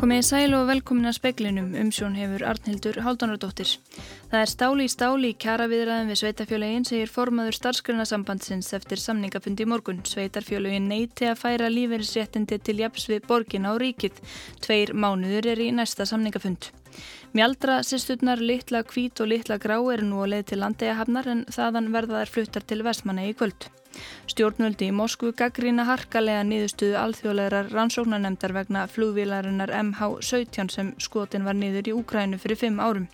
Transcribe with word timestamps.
Komið 0.00 0.16
í 0.16 0.24
sæl 0.24 0.54
og 0.56 0.62
velkomin 0.64 1.10
að 1.10 1.18
speklinum, 1.18 1.74
umsjón 1.76 2.14
hefur 2.16 2.46
Arnhildur 2.48 3.02
Haldunardóttir. 3.04 3.74
Það 4.30 4.38
er 4.38 4.48
stáli 4.48 4.86
í 4.88 4.92
stáli 4.94 5.32
í 5.34 5.36
kjaraviðræðin 5.44 6.08
við 6.08 6.20
Sveitarfjölegin, 6.22 6.86
segir 6.88 7.12
formaður 7.12 7.58
starfsgrunasambandsins 7.58 8.72
eftir 8.80 9.04
samningafundi 9.04 9.68
í 9.68 9.68
morgun. 9.68 10.00
Sveitarfjölegin 10.08 10.88
neyti 10.88 11.28
að 11.28 11.42
færa 11.42 11.68
lífeyrisréttindi 11.68 12.62
til 12.64 12.80
japs 12.80 13.10
við 13.12 13.28
borgin 13.28 13.68
á 13.68 13.76
ríkið. 13.76 14.24
Tveir 14.64 14.96
mánuður 14.96 15.52
er 15.52 15.66
í 15.68 15.72
næsta 15.76 16.08
samningafund. 16.08 16.72
Mjaldra 17.30 17.76
sýsturnar 17.86 18.40
litla 18.42 18.80
kvít 18.82 19.20
og 19.22 19.28
litla 19.30 19.54
grá 19.62 19.76
eru 19.92 20.02
nú 20.02 20.16
að 20.24 20.32
leið 20.32 20.46
til 20.50 20.56
landegahafnar 20.58 21.28
en 21.30 21.42
þaðan 21.54 21.92
verða 21.94 22.22
þær 22.24 22.32
fluttar 22.34 22.64
til 22.66 22.82
vestmanna 22.82 23.26
í 23.28 23.36
kvöld. 23.38 23.68
Stjórnvöldi 24.32 24.88
í 24.90 24.94
Moskvu 24.98 25.30
gaggrína 25.38 25.84
harkalega 25.86 26.40
niðurstuðu 26.48 26.96
alþjóðlegar 26.98 27.70
rannsóknarnemdar 27.70 28.54
vegna 28.56 28.82
flugvílarinnar 28.90 29.70
MH17 29.78 30.74
sem 30.74 30.90
skotin 30.98 31.46
var 31.46 31.54
niður 31.54 31.92
í 31.92 31.94
Úkrænu 32.00 32.40
fyrir 32.42 32.58
fimm 32.64 32.82
árum. 32.82 33.06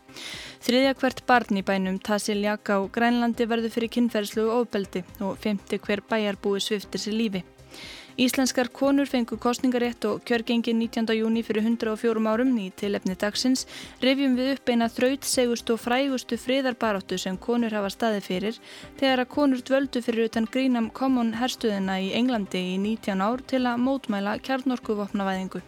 Þriðja 0.64 0.94
hvert 1.02 1.20
barn 1.28 1.60
í 1.60 1.64
bænum 1.68 1.98
Tassiljaka 2.00 2.80
á 2.80 2.88
Grænlandi 2.96 3.48
verður 3.52 3.76
fyrir 3.76 3.92
kynferðslu 3.98 4.48
og 4.48 4.62
ofbeldi 4.62 5.04
og 5.20 5.36
femti 5.44 5.76
hver 5.76 6.04
bæjarbúi 6.08 6.64
sviftir 6.64 7.04
sér 7.04 7.20
lífi. 7.20 7.44
Íslenskar 8.16 8.70
konur 8.72 9.04
fengu 9.04 9.36
kostningarétt 9.36 10.06
og 10.08 10.22
kjörgengi 10.24 10.72
19. 10.72 11.10
júni 11.18 11.42
fyrir 11.44 11.66
104 11.68 12.22
árum 12.32 12.54
í 12.56 12.70
tilefni 12.72 13.12
dagsins 13.12 13.66
revjum 14.00 14.38
við 14.38 14.54
upp 14.54 14.70
eina 14.72 14.88
þraut, 14.88 15.26
segust 15.28 15.68
og 15.74 15.82
frægustu 15.82 16.38
friðarbaróttu 16.40 17.18
sem 17.20 17.36
konur 17.36 17.76
hafa 17.76 17.90
staði 17.92 18.22
fyrir 18.24 18.56
þegar 18.96 19.20
að 19.26 19.32
konur 19.34 19.60
dvöldu 19.60 20.00
fyrir 20.06 20.30
utan 20.30 20.48
Greenham 20.48 20.88
Common 20.96 21.34
herstuðina 21.36 21.98
í 22.00 22.08
Englandi 22.16 22.62
í 22.70 22.80
19 22.86 23.20
ár 23.20 23.44
til 23.52 23.66
að 23.68 23.84
mótmæla 23.84 24.38
kjarnorkuvopnavæðingu. 24.48 25.60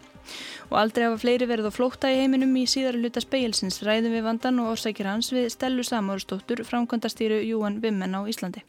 Og 0.72 0.80
aldrei 0.80 1.04
hafa 1.04 1.20
fleiri 1.20 1.50
verið 1.52 1.68
á 1.68 1.72
flókta 1.76 2.08
í 2.08 2.16
heiminum 2.22 2.56
í 2.56 2.64
síðar 2.64 2.96
hluta 2.96 3.20
speilsins 3.20 3.82
ræðum 3.84 4.16
við 4.16 4.24
vandan 4.24 4.64
og 4.64 4.72
orsækir 4.72 5.12
hans 5.12 5.28
við 5.36 5.52
Stellu 5.52 5.84
Samórsdóttur, 5.84 6.64
framkvæmdastýru 6.64 7.44
Júan 7.44 7.82
Vimmen 7.84 8.16
á 8.16 8.24
Íslandi. 8.24 8.64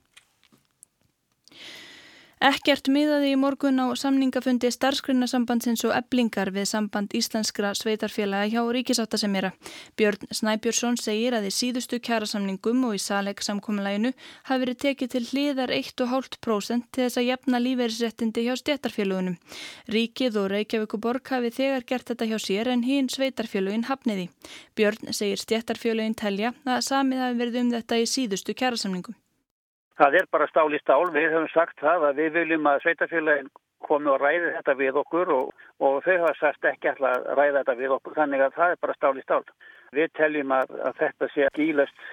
Ekkert 2.40 2.88
miðaði 2.88 3.34
í 3.34 3.36
morgun 3.36 3.82
á 3.84 3.92
samningafundi 4.00 4.70
starfsgrunnasambandsins 4.72 5.82
og 5.84 5.92
eblingar 5.92 6.54
við 6.56 6.70
samband 6.70 7.12
íslenskra 7.12 7.74
sveitarfélaga 7.76 8.48
hjá 8.54 8.62
ríkisáttasemjara. 8.78 9.50
Björn 10.00 10.24
Snæbjörnsson 10.32 10.96
segir 10.96 11.36
að 11.36 11.50
í 11.50 11.52
síðustu 11.52 12.00
kjærasamningum 12.00 12.88
og 12.88 12.96
í 12.96 13.04
saleg 13.04 13.44
samkominlæginu 13.44 14.14
hafi 14.48 14.64
verið 14.64 14.82
tekið 14.86 15.14
til 15.18 15.24
hliðar 15.34 15.76
1,5% 15.82 16.88
til 16.96 17.04
þess 17.10 17.20
að 17.20 17.30
jafna 17.34 17.64
lífeyrisrettindi 17.68 18.48
hjá 18.48 18.56
stjættarfélagunum. 18.64 19.36
Ríkið 19.92 20.40
og 20.40 20.52
Reykjavíkuborg 20.56 21.36
hafi 21.36 21.52
þegar 21.60 21.90
gert 21.92 22.14
þetta 22.14 22.32
hjá 22.32 22.40
sér 22.40 22.72
en 22.72 22.88
hinn 22.88 23.12
sveitarfélagin 23.12 23.90
hafniði. 23.92 24.30
Björn 24.80 25.12
segir 25.12 25.44
stjættarfélagin 25.44 26.16
telja 26.16 26.56
að 26.64 26.86
samið 26.88 27.26
hafi 27.26 27.44
verið 27.44 27.66
um 27.66 27.74
þetta 27.82 28.00
í 28.00 28.08
síðustu 28.08 28.56
kjærasamningum. 28.56 29.20
Það 30.00 30.16
er 30.16 30.30
bara 30.32 30.48
stál 30.48 30.70
í 30.72 30.80
stál. 30.80 31.02
Við 31.12 31.34
höfum 31.34 31.50
sagt 31.54 31.82
það 31.84 32.06
að 32.10 32.22
við 32.22 32.38
viljum 32.38 32.70
að 32.72 32.86
sveitafélagin 32.86 33.52
komi 33.84 34.12
og 34.12 34.22
ræði 34.22 34.54
þetta 34.56 34.76
við 34.80 35.02
okkur 35.02 35.34
og, 35.36 35.52
og 35.84 36.00
þau 36.06 36.16
hafa 36.24 36.34
sagt 36.40 36.68
ekki 36.72 36.92
alltaf 36.92 37.18
að 37.18 37.38
ræða 37.40 37.60
þetta 37.60 37.78
við 37.82 37.94
okkur. 37.98 38.16
Þannig 38.22 38.46
að 38.46 38.58
það 38.58 38.74
er 38.74 38.82
bara 38.86 38.98
stál 38.98 39.14
í 39.20 39.26
stál. 39.26 39.44
Við 39.96 40.10
teljum 40.20 40.56
að, 40.56 40.74
að 40.88 41.00
þetta 41.04 41.30
sé 41.34 41.52
gílast 41.58 42.04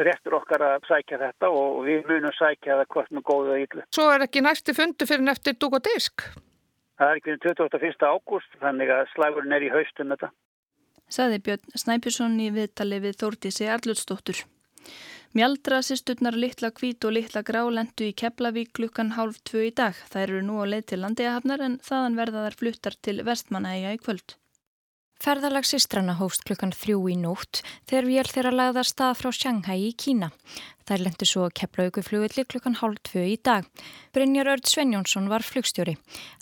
réttur 0.00 0.36
okkar 0.38 0.62
að 0.64 0.86
sækja 0.88 1.18
þetta 1.20 1.50
og 1.54 1.80
við 1.86 2.06
munum 2.08 2.34
sækja 2.36 2.78
það 2.80 2.92
hvort 2.94 3.10
með 3.14 3.26
góðu 3.30 3.54
og 3.54 3.64
yllu. 3.64 3.86
Svo 3.94 4.06
er 4.14 4.24
ekki 4.26 4.44
næsti 4.44 4.74
fundu 4.76 5.08
fyrir 5.08 5.26
neftir 5.26 5.58
dúk 5.60 5.76
og 5.78 5.84
disk? 5.86 6.24
Það 7.00 7.12
er 7.12 7.20
ekki 7.20 7.36
fyrir 7.42 7.58
21. 7.64 8.06
ágúst 8.06 8.56
þannig 8.62 8.94
að 8.94 9.10
slagurinn 9.14 9.56
er 9.56 9.66
í 9.66 9.72
haustum 9.72 10.14
þetta. 10.14 10.30
Saði 11.10 11.40
Björn 11.46 11.78
Snæpjusson 11.82 12.38
í 12.38 12.50
viðtali 12.54 13.00
við 13.02 13.18
Þórtísi 13.22 13.66
Arlutsdóttur. 13.72 14.44
Mjaldra 15.30 15.78
sýsturnar 15.86 16.34
litla 16.34 16.72
kvít 16.74 17.04
og 17.06 17.12
litla 17.14 17.44
grá 17.46 17.60
lendu 17.70 18.08
í 18.08 18.14
Keflavík 18.18 18.72
klukkan 18.74 19.12
hálf 19.14 19.36
tvö 19.46 19.68
í 19.68 19.70
dag. 19.70 19.94
Það 20.10 20.24
eru 20.24 20.40
nú 20.42 20.56
á 20.58 20.66
leið 20.66 20.88
til 20.90 20.98
landeigahafnar 21.04 21.62
en 21.62 21.76
þaðan 21.86 22.16
verða 22.18 22.42
þær 22.48 22.56
fluttar 22.58 22.96
til 22.98 23.14
vestmannaæja 23.28 23.92
í 23.94 24.00
kvöld. 24.02 24.34
Ferðalag 25.22 25.68
sýstrana 25.68 26.16
hóst 26.18 26.42
klukkan 26.48 26.74
þrjú 26.74 27.04
í 27.12 27.14
nótt 27.20 27.60
þegar 27.86 28.08
vél 28.08 28.32
þeirra 28.32 28.52
lagða 28.56 28.84
stað 28.90 29.14
frá 29.20 29.30
Shanghai 29.36 29.78
í 29.84 29.94
Kína. 29.94 30.32
Þær 30.90 31.06
lendu 31.06 31.30
svo 31.30 31.46
að 31.46 31.54
Keflavíku 31.62 32.02
flugilli 32.08 32.46
klukkan 32.50 32.80
hálf 32.82 32.98
tvö 33.06 33.28
í 33.30 33.38
dag. 33.38 33.70
Brynjar 34.10 34.50
Örd 34.56 34.66
Svenjónsson 34.66 35.30
var 35.30 35.46
flugstjóri. 35.46 35.94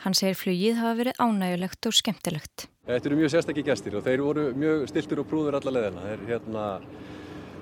Hann 0.06 0.16
segir 0.16 0.41
flugið 0.41 0.81
hafa 0.81 0.97
verið 1.03 1.21
ánægulegt 1.21 1.93
og 1.93 2.00
skemmtilegt. 2.00 2.71
Þetta 2.88 3.12
eru 3.12 3.21
mjög 3.21 3.37
sérstakki 3.37 3.69
gestir 3.69 4.00
og 4.00 4.09
þeir 4.09 4.25
voru 4.25 4.50
mjög 4.56 4.88
stiltur 4.94 5.27
og 5.27 5.28
prúður 5.28 5.60
alla 5.60 5.77
leðina. 5.77 6.09
Þeir 6.09 6.28
hérna 6.32 6.69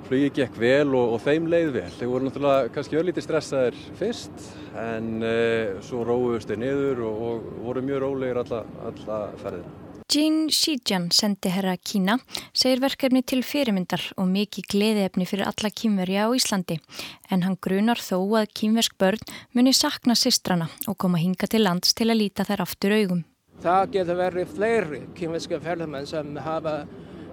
Flugið 0.07 0.37
gekk 0.37 0.59
vel 0.63 0.93
og, 0.95 1.17
og 1.17 1.23
þeim 1.25 1.49
leið 1.51 1.73
vel. 1.75 1.89
Þeir 1.97 2.11
voru 2.13 2.29
náttúrulega 2.29 2.69
kannski 2.77 2.99
örlítið 3.01 3.25
stressaðir 3.27 3.79
fyrst 3.99 4.45
en 4.79 5.09
uh, 5.19 5.81
svo 5.83 6.05
róðust 6.07 6.53
þeir 6.53 6.61
niður 6.63 7.03
og, 7.09 7.25
og 7.27 7.49
voru 7.65 7.83
mjög 7.83 8.05
rólegir 8.05 8.39
alla, 8.45 8.63
alla 8.87 9.19
ferðina. 9.41 9.73
Jean 10.07 10.47
Shijian, 10.55 11.09
sendi 11.11 11.51
herra 11.51 11.73
Kína, 11.83 12.15
segir 12.55 12.79
verkefni 12.79 13.25
til 13.27 13.41
fyrirmyndar 13.43 14.05
og 14.15 14.29
mikið 14.31 14.69
gleðiefni 14.71 15.27
fyrir 15.27 15.49
alla 15.51 15.73
kýmverja 15.75 16.29
á 16.31 16.37
Íslandi. 16.39 16.77
En 17.27 17.43
hann 17.43 17.59
grunar 17.59 17.99
þó 17.99 18.21
að 18.39 18.53
kýmversk 18.55 18.95
börn 19.03 19.35
muni 19.59 19.75
sakna 19.75 20.15
sistrana 20.15 20.71
og 20.87 20.95
koma 21.03 21.19
hinga 21.19 21.51
til 21.51 21.65
lands 21.67 21.99
til 21.99 22.13
að 22.13 22.21
líta 22.23 22.47
þær 22.47 22.63
aftur 22.69 22.95
augum. 22.95 23.25
Það 23.67 23.91
getur 23.97 24.21
verið 24.23 24.55
fleiri 24.55 25.03
kýmverska 25.19 25.59
ferðarmenn 25.67 26.07
sem 26.07 26.39
hafa 26.47 26.77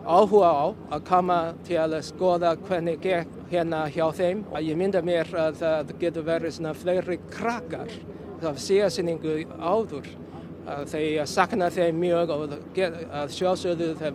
áhuga 0.03 0.49
á 0.51 0.65
að 0.95 1.05
koma 1.07 1.37
til 1.67 1.79
að 1.83 1.95
skoða 2.07 2.55
hvernig 2.67 2.99
gekk 3.03 3.39
hérna 3.51 3.85
hjá 3.93 4.05
þeim. 4.15 4.43
Ég 4.59 4.77
mynda 4.79 5.01
mér 5.05 5.31
að 5.35 5.61
það 5.61 5.95
getur 6.01 6.27
verið 6.27 6.57
svona 6.57 6.75
fleiri 6.75 7.19
krakkar 7.31 7.95
af 8.43 8.59
síðasinningu 8.59 9.39
áður. 9.59 10.11
Þeir 10.91 11.25
sakna 11.27 11.71
þeim 11.71 11.99
mjög 11.99 12.35
og 12.35 12.55
sjálfsögðu 13.31 14.13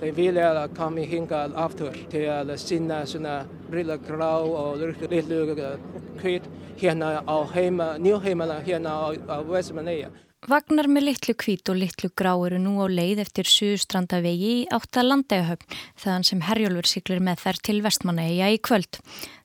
Þeir 0.00 0.14
vilja 0.16 0.44
að 0.56 0.70
koma 0.78 1.02
hingað 1.04 1.56
aftur 1.60 1.96
til 2.08 2.22
að 2.32 2.54
sinna 2.62 3.02
svona 3.04 3.34
lilla 3.68 3.98
grá 4.00 4.30
og 4.40 4.80
lilla 5.12 5.74
kvít 6.16 6.48
hérna 6.80 7.20
á 7.20 7.36
heima, 7.52 7.98
nýjheimana 8.00 8.62
hérna 8.64 8.96
á 9.28 9.36
Vestmanneia. 9.44 10.08
Vagnar 10.48 10.86
með 10.88 11.04
litlu 11.04 11.34
kvít 11.36 11.68
og 11.68 11.76
litlu 11.76 12.08
grá 12.16 12.30
eru 12.32 12.56
nú 12.56 12.78
á 12.80 12.88
leið 12.88 13.18
eftir 13.26 13.44
Suðustrandavegi 13.44 14.52
í 14.62 14.68
átta 14.72 15.04
landegahöfn 15.04 15.76
þaðan 16.00 16.24
sem 16.24 16.40
herjólfur 16.46 16.88
siklir 16.88 17.20
með 17.20 17.42
þær 17.42 17.60
til 17.68 17.76
vestmannaegja 17.84 18.48
í 18.54 18.56
kvöld. 18.64 19.02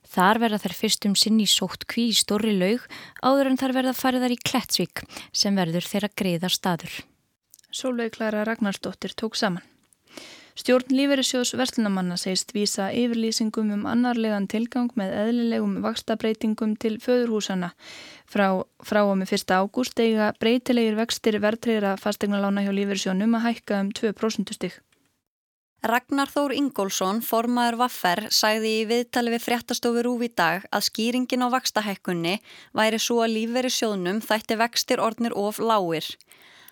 Þar 0.08 0.40
verða 0.46 0.62
þær 0.64 0.76
fyrstum 0.80 1.18
sinn 1.20 1.36
í 1.44 1.50
sótt 1.52 1.84
kví 1.84 2.08
í 2.14 2.16
stóri 2.16 2.56
laug 2.56 2.88
áður 3.20 3.52
en 3.52 3.60
þar 3.60 3.76
verða 3.76 3.96
fariðar 4.00 4.38
í 4.38 4.40
Klettsvík 4.40 5.04
sem 5.36 5.60
verður 5.60 5.84
þeirra 5.84 6.14
greiða 6.16 6.48
staður. 6.48 6.96
Sólveig 7.68 8.16
Klara 8.16 8.46
Ragnarsdóttir 8.48 9.12
tók 9.12 9.36
saman. 9.36 9.75
Stjórn 10.56 10.88
Lífeyrissjóðs 10.96 11.50
Verslunamanna 11.52 12.16
segist 12.16 12.54
vísa 12.56 12.86
yfirlýsingum 12.88 13.74
um 13.74 13.82
annarlegan 13.90 14.46
tilgang 14.48 14.88
með 14.96 15.10
eðlilegum 15.12 15.74
vakstabreitingum 15.84 16.70
til 16.80 16.94
föðurhúsana. 17.04 17.74
Frá, 18.24 18.64
frá 18.80 19.02
og 19.02 19.18
með 19.20 19.34
1. 19.36 19.52
ágúst 19.52 20.00
eiga 20.00 20.30
breytilegir 20.40 20.96
vextir 20.96 21.36
verðtriðra 21.44 21.98
fastegnalána 22.00 22.64
hjá 22.64 22.70
Lífeyrissjónum 22.72 23.36
að 23.36 23.44
hækka 23.50 23.80
um 23.84 23.90
2% 23.98 24.54
stygg. 24.56 24.78
Ragnar 25.84 26.32
Þór 26.32 26.54
Ingólfsson, 26.56 27.20
formaður 27.20 27.76
Vaffer, 27.82 28.24
sæði 28.32 28.70
í 28.78 28.86
viðtali 28.88 29.34
við 29.34 29.44
fréttastofu 29.44 30.06
Rúf 30.06 30.24
í 30.24 30.30
dag 30.32 30.64
að 30.72 30.86
skýringin 30.88 31.44
á 31.44 31.52
vakstahekkunni 31.52 32.38
væri 32.72 32.96
svo 32.96 33.20
að 33.26 33.36
Lífeyrissjónum 33.36 34.24
þætti 34.24 34.56
vextir 34.64 35.04
ornir 35.04 35.36
of 35.36 35.60
lágir. 35.60 36.08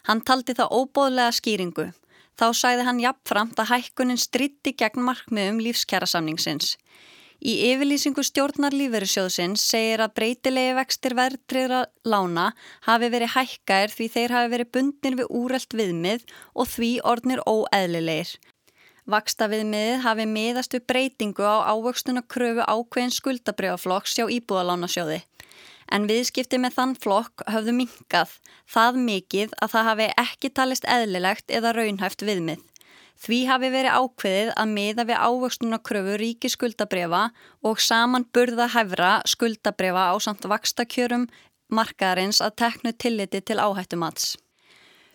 Hann 0.08 0.24
taldi 0.24 0.56
það 0.56 0.72
óbóðlega 0.72 1.36
skýringu. 1.36 1.86
Þá 2.34 2.46
sæði 2.58 2.86
hann 2.88 3.02
jafnframt 3.02 3.60
að 3.62 3.70
hækkunin 3.70 4.18
stritti 4.18 4.72
gegn 4.74 5.04
markmiðum 5.06 5.60
lífskjærasamningsins. 5.62 6.74
Í 7.44 7.54
yfirlýsingu 7.68 8.22
stjórnar 8.24 8.72
lífverðisjóðsins 8.72 9.62
segir 9.68 10.00
að 10.00 10.14
breytilegi 10.16 10.76
vextir 10.78 11.14
verðtriðra 11.18 11.82
lána 12.08 12.46
hafi 12.86 13.10
verið 13.12 13.34
hækkaðir 13.34 13.92
því 13.92 14.08
þeir 14.14 14.34
hafi 14.36 14.52
verið 14.54 14.70
bundnir 14.76 15.18
við 15.18 15.34
úrelt 15.42 15.76
viðmið 15.76 16.24
og 16.54 16.70
því 16.72 16.90
orðnir 17.12 17.44
óeðlilegir. 17.44 18.32
Vaksta 19.04 19.50
viðmiðið 19.52 20.00
hafi 20.06 20.24
miðast 20.30 20.78
við 20.78 20.86
breytingu 20.88 21.44
á 21.44 21.68
ávöxtuna 21.68 22.24
kröfu 22.24 22.64
ákveðin 22.64 23.12
skuldabrjáflokks 23.12 24.16
hjá 24.16 24.24
Íbúðalánasjóði 24.38 25.20
en 25.92 26.06
viðskipti 26.10 26.60
með 26.60 26.76
þann 26.78 26.94
flokk 27.00 27.44
höfðu 27.50 27.74
minkað 27.80 28.36
það 28.70 29.00
mikið 29.08 29.56
að 29.60 29.74
það 29.74 29.88
hafi 29.90 30.08
ekki 30.24 30.52
talist 30.58 30.86
eðlilegt 30.88 31.50
eða 31.50 31.74
raunhæft 31.76 32.24
viðmið. 32.26 32.62
Því 33.24 33.40
hafi 33.48 33.70
verið 33.70 33.96
ákveðið 33.96 34.52
að 34.58 34.72
miða 34.74 35.04
við 35.08 35.20
ávöxtunarkröfu 35.28 36.16
ríki 36.20 36.50
skuldabrefa 36.50 37.24
og 37.64 37.80
saman 37.80 38.26
burða 38.34 38.66
hefra 38.74 39.16
skuldabrefa 39.30 40.10
á 40.10 40.14
samt 40.20 40.48
vakstakjörum 40.50 41.28
markaðarins 41.72 42.42
að 42.44 42.56
teknu 42.64 42.92
tilliti 42.92 43.40
til 43.40 43.62
áhættumats. 43.62 44.34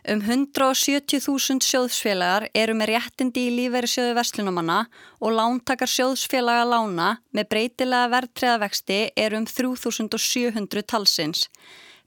Um 0.07 0.21
170.000 0.23 1.59
sjóðsfélagar 1.59 2.45
eru 2.55 2.73
með 2.79 2.93
réttindi 2.93 3.49
í 3.49 3.55
lífeyri 3.57 3.89
sjóðu 3.91 4.13
vestlunumanna 4.15 4.77
og 5.19 5.33
lántakar 5.35 5.91
sjóðsfélaga 5.91 6.63
lána 6.71 7.09
með 7.35 7.49
breytilega 7.51 8.07
verðtreðavexti 8.13 8.99
eru 9.19 9.41
um 9.41 9.47
3.700 9.49 10.85
talsins. 10.87 11.49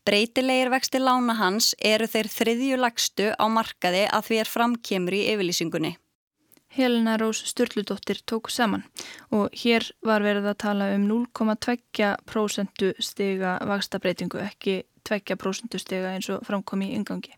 Breytilegir 0.08 0.72
vexti 0.72 0.98
lána 1.04 1.36
hans 1.36 1.74
eru 1.78 2.08
þeir 2.08 2.30
þriðju 2.32 2.78
lagstu 2.80 3.28
á 3.36 3.44
markaði 3.52 4.06
að 4.08 4.24
því 4.30 4.40
er 4.40 4.50
framkemur 4.50 5.18
í 5.18 5.20
yfirlýsingunni. 5.34 5.92
Helena 6.72 7.18
Rós 7.20 7.44
Sturldudóttir 7.44 8.24
tók 8.24 8.48
saman 8.48 8.88
og 9.28 9.52
hér 9.52 9.84
var 10.00 10.24
verið 10.24 10.48
að 10.48 10.60
tala 10.64 10.88
um 10.96 11.04
0,2% 11.10 12.94
stiga 13.04 13.58
vakstabreitingu, 13.68 14.40
ekki 14.40 14.80
2% 15.04 15.76
stiga 15.76 16.16
eins 16.16 16.32
og 16.32 16.40
framkom 16.48 16.88
í 16.88 16.94
yngangi. 16.96 17.36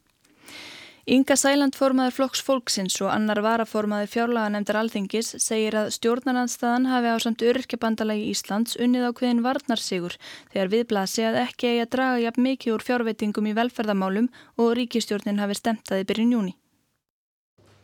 Inga 1.04 1.34
Sæland 1.36 1.74
formaður 1.76 2.14
flokks 2.16 2.40
fólksins 2.40 2.94
og 3.04 3.10
annar 3.12 3.42
varaformaður 3.44 4.08
fjárlaga 4.08 4.54
nefndar 4.54 4.78
alþingis 4.80 5.34
segir 5.36 5.76
að 5.76 5.90
stjórnarnanstaðan 5.98 6.88
hafi 6.88 7.10
á 7.12 7.16
samt 7.20 7.44
öryrkjabandalagi 7.44 8.30
Íslands 8.32 8.78
unnið 8.80 9.04
á 9.04 9.10
hviðin 9.12 9.42
varnarsigur 9.44 10.16
þegar 10.54 10.70
viðblasi 10.72 11.26
að 11.28 11.36
ekki 11.42 11.74
eigi 11.74 11.82
að 11.84 11.90
draga 11.92 12.22
jafn 12.22 12.46
mikið 12.46 12.76
úr 12.78 12.84
fjárveitingum 12.88 13.50
í 13.52 13.56
velferðamálum 13.58 14.30
og 14.56 14.70
ríkistjórnin 14.78 15.42
hafi 15.44 15.58
stemtaði 15.60 16.06
byrjun 16.08 16.32
júni. 16.38 16.54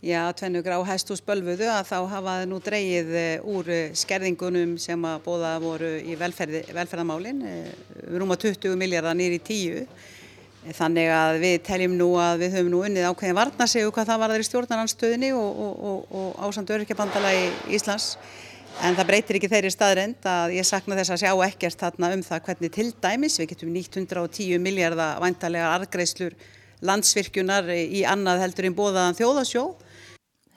Já, 0.01 0.23
tvennu 0.33 0.63
grá 0.65 0.79
hæst 0.89 1.13
úr 1.13 1.19
spölfuðu 1.21 1.67
að 1.69 1.91
þá 1.91 1.97
hafa 2.09 2.39
það 2.39 2.47
nú 2.49 2.63
dreyið 2.65 3.11
eh, 3.21 3.43
úr 3.45 3.69
eh, 3.69 3.91
skerðingunum 4.01 4.79
sem 4.81 5.05
að 5.05 5.21
bóða 5.27 5.51
voru 5.61 5.91
í 6.01 6.17
velferð, 6.17 6.73
velferðamálin, 6.73 7.45
eh, 7.45 7.69
rúma 8.17 8.41
20 8.41 8.81
miljardar 8.81 9.21
nýri 9.21 9.37
10 9.45 9.85
Þannig 10.61 11.09
að 11.09 11.39
við 11.41 11.55
teljum 11.65 11.97
nú 11.97 12.11
að 12.21 12.43
við 12.43 12.55
höfum 12.59 12.71
nú 12.75 12.83
unnið 12.85 13.07
ákveðin 13.09 13.39
varna 13.39 13.67
sig 13.71 13.87
hvað 13.89 14.11
það 14.11 14.21
var 14.21 14.33
þeirri 14.35 14.47
stjórnarnanstöðinni 14.51 15.31
og, 15.33 15.63
og, 15.65 15.79
og, 15.91 16.15
og 16.21 16.43
ásand 16.45 16.73
öryrkjabandalagi 16.75 17.47
Íslands. 17.79 18.11
En 18.85 18.97
það 18.97 19.09
breytir 19.09 19.39
ekki 19.39 19.51
þeirri 19.51 19.73
staðrend 19.73 20.29
að 20.29 20.55
ég 20.59 20.69
sakna 20.69 20.99
þess 21.01 21.15
að 21.17 21.23
sjá 21.25 21.33
ekkert 21.49 21.81
þarna 21.81 22.13
um 22.15 22.23
það 22.25 22.45
hvernig 22.47 22.75
til 22.77 22.87
dæmis 23.03 23.41
við 23.41 23.51
getum 23.55 23.73
910 23.75 24.63
miljardar 24.63 25.19
vantarlega 25.25 25.73
argreislur 25.79 26.37
landsvirkjunar 26.85 27.73
í 27.81 28.05
annað 28.09 28.45
heldur 28.45 28.69
en 28.69 28.77
bóðaðan 28.77 29.19
þjóðasjó. 29.19 29.67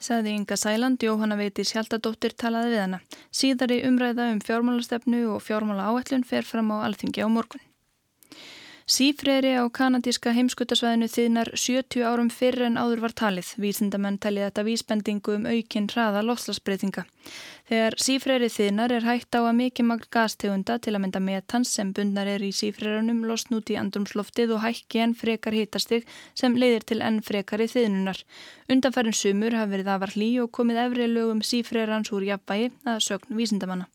Saði 0.04 0.36
Inga 0.36 0.56
Sæland, 0.60 1.00
Jóhanna 1.00 1.36
Veitis 1.40 1.72
Hjaltadóttir 1.72 2.36
talaði 2.36 2.74
við 2.74 2.82
hana. 2.84 3.04
Síðari 3.32 3.80
umræða 3.88 4.34
um 4.34 4.40
fjármálastefnu 4.44 5.24
og 5.32 5.44
fjármála 5.44 5.88
áætlun 5.88 6.28
fer 6.28 6.44
fram 6.44 6.74
á 6.76 6.84
alþingi 6.84 7.24
á 7.24 7.28
morgun. 7.32 7.64
Sífreyri 8.84 9.54
á 9.56 9.64
kanadíska 9.72 10.34
heimskutasvæðinu 10.36 11.06
þýðnar 11.08 11.48
70 11.56 12.02
árum 12.04 12.26
fyrir 12.28 12.66
en 12.66 12.74
áður 12.76 13.00
var 13.06 13.14
talið. 13.16 13.54
Vísindamenn 13.56 14.18
talið 14.20 14.44
þetta 14.44 14.64
vísbendingu 14.66 15.36
um 15.38 15.46
aukinn 15.48 15.86
hraða 15.88 16.20
loslasbreytinga. 16.20 17.06
Þegar 17.70 17.96
sífreyri 18.04 18.50
þýðnar 18.52 18.92
er 18.92 19.06
hægt 19.08 19.32
á 19.32 19.40
að 19.40 19.56
mikið 19.62 19.88
magn 19.88 20.10
gastegunda 20.12 20.76
til 20.84 20.92
að 20.92 21.00
mynda 21.06 21.24
metans 21.24 21.72
sem 21.72 21.94
bundnar 21.96 22.28
er 22.28 22.44
í 22.44 22.52
sífreyrunum 22.52 23.24
losn 23.24 23.56
út 23.56 23.72
í 23.72 23.80
andrumsloftið 23.80 24.52
og 24.58 24.62
hækki 24.66 25.00
enn 25.06 25.16
frekar 25.16 25.56
hitastig 25.56 26.04
sem 26.36 26.52
leiðir 26.52 26.84
til 26.84 27.00
enn 27.00 27.22
frekar 27.24 27.64
í 27.64 27.70
þýðnunar. 27.72 28.20
Undanfærin 28.68 29.16
sumur 29.16 29.56
hafi 29.56 29.78
verið 29.78 29.92
afar 29.96 30.12
hlý 30.12 30.30
og 30.44 30.52
komið 30.52 30.84
efri 30.84 31.08
lögum 31.08 31.40
sífreyrans 31.40 32.12
úr 32.12 32.28
jafnbæi 32.34 32.68
að 32.84 33.04
sögn 33.08 33.40
vísindamanna. 33.40 33.88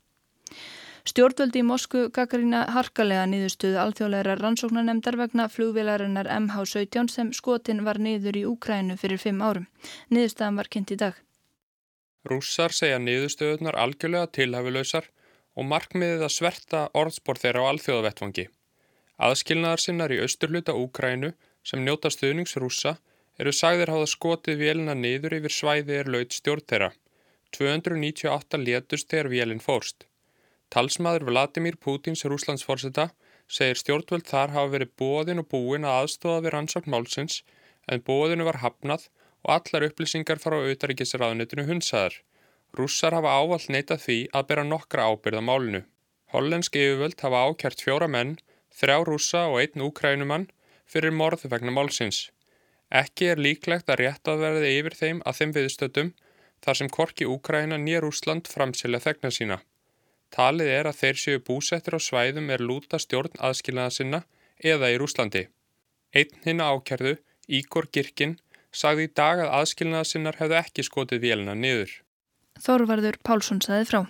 Stjórnvöldi 1.09 1.63
í 1.63 1.65
Moskvu 1.65 2.01
gaggarína 2.13 2.59
harkalega 2.69 3.23
niðurstuðu 3.31 3.79
alþjóðleira 3.81 4.35
rannsóknanemdar 4.37 5.15
vegna 5.17 5.47
flugvélarinnar 5.49 6.27
MH17 6.35 7.09
sem 7.09 7.31
skotin 7.33 7.79
var 7.87 7.97
niður 7.97 8.37
í 8.37 8.43
Úkrænu 8.45 8.97
fyrir 8.99 9.17
fimm 9.23 9.39
árum. 9.41 9.65
Niðurstaðan 10.13 10.59
var 10.59 10.69
kynnt 10.69 10.93
í 10.93 10.97
dag. 11.01 11.15
Rússar 12.29 12.75
segja 12.77 12.99
niðurstöðunar 13.01 13.79
algjörlega 13.81 14.29
tilhafilösar 14.37 15.07
og 15.57 15.65
markmiðið 15.71 16.25
að 16.27 16.35
sverta 16.35 16.83
orðspor 17.01 17.41
þeirra 17.41 17.63
á 17.65 17.69
alþjóðavettvangi. 17.71 18.45
Aðskilnaðar 19.29 19.83
sinnar 19.85 20.13
í 20.13 20.21
austurluta 20.27 20.77
Úkrænu 20.77 21.31
sem 21.65 21.81
njóta 21.87 22.13
stuðnings 22.13 22.53
rússa 22.61 22.99
eru 23.39 23.55
sagðir 23.55 23.95
háða 23.95 24.11
skotið 24.13 24.61
vélina 24.61 24.93
niður 24.93 25.39
yfir 25.39 25.57
svæði 25.57 25.97
er 26.03 26.13
laut 26.13 26.37
stjórn 26.37 26.67
þeirra. 26.69 26.93
298 27.57 28.61
létust 28.61 29.09
þegar 29.09 29.33
vélinn 29.33 29.65
fórst. 29.65 30.08
Talsmaður 30.69 31.25
Vladimir 31.29 31.77
Pútins 31.81 32.21
rúslandsforsetta 32.29 33.07
segir 33.49 33.79
stjórnvöld 33.81 34.27
þar 34.29 34.51
hafa 34.53 34.73
verið 34.75 34.91
bóðin 35.01 35.41
og 35.41 35.47
búin 35.49 35.87
að 35.87 36.03
aðstofa 36.03 36.43
við 36.45 36.53
rannsókn 36.55 36.93
málsins 36.93 37.39
en 37.89 38.03
bóðinu 38.05 38.45
var 38.45 38.59
hafnað 38.63 39.07
og 39.45 39.53
allar 39.55 39.87
upplýsingar 39.87 40.41
fara 40.43 40.59
á 40.61 40.65
auðaríkisraðunitinu 40.69 41.65
hunsaðar. 41.69 42.19
Rússar 42.77 43.15
hafa 43.17 43.33
ávall 43.33 43.65
neitað 43.73 44.03
því 44.05 44.17
að 44.37 44.47
bera 44.51 44.65
nokkra 44.67 45.07
ábyrða 45.09 45.41
málinu. 45.41 45.81
Hollensk 46.33 46.77
yfirvöld 46.77 47.17
hafa 47.25 47.41
ákjært 47.49 47.81
fjóra 47.81 48.09
menn, 48.11 48.35
þrjá 48.69 48.97
rússa 49.09 49.47
og 49.49 49.63
einn 49.63 49.85
úkrænumann 49.87 50.49
fyrir 50.85 51.15
morðu 51.15 51.49
vegna 51.49 51.73
málsins. 51.73 52.27
Ekki 52.93 53.31
er 53.33 53.41
líklegt 53.41 53.89
að 53.89 54.03
rétt 54.03 54.29
að 54.29 54.45
verði 54.45 54.69
yfir 54.77 54.97
þeim 55.01 55.23
að 55.25 55.41
þeim 55.41 55.55
viðstöldum 55.57 56.13
þar 56.65 56.77
sem 56.77 56.89
korki 56.93 57.25
Úkræna 57.29 57.77
nýja 57.81 58.03
Rúsland 58.05 58.49
framsilja 58.49 59.01
þegna 59.01 59.33
sína. 59.33 59.59
Talið 60.33 60.69
er 60.73 60.89
að 60.89 60.99
þeir 60.99 61.21
séu 61.23 61.39
búsettir 61.45 61.97
á 61.97 61.99
svæðum 61.99 62.51
er 62.53 62.61
lúta 62.61 62.99
stjórn 63.01 63.33
aðskilnaða 63.39 63.95
sinna 63.95 64.19
eða 64.59 64.91
í 64.93 64.99
Rúslandi. 65.01 65.47
Einn 66.13 66.45
hinn 66.45 66.61
ákerðu, 66.61 67.15
Ígor 67.49 67.89
Girkin, 67.93 68.37
sagði 68.71 69.07
í 69.07 69.13
dag 69.17 69.41
að 69.41 69.55
aðskilnaða 69.59 70.09
sinnar 70.11 70.37
hefðu 70.37 70.59
ekki 70.61 70.85
skotið 70.85 71.25
vélina 71.25 71.57
niður. 71.57 71.91
Þorvarður 72.61 73.17
Pálsson 73.25 73.61
saði 73.65 73.89
frá. 73.89 74.01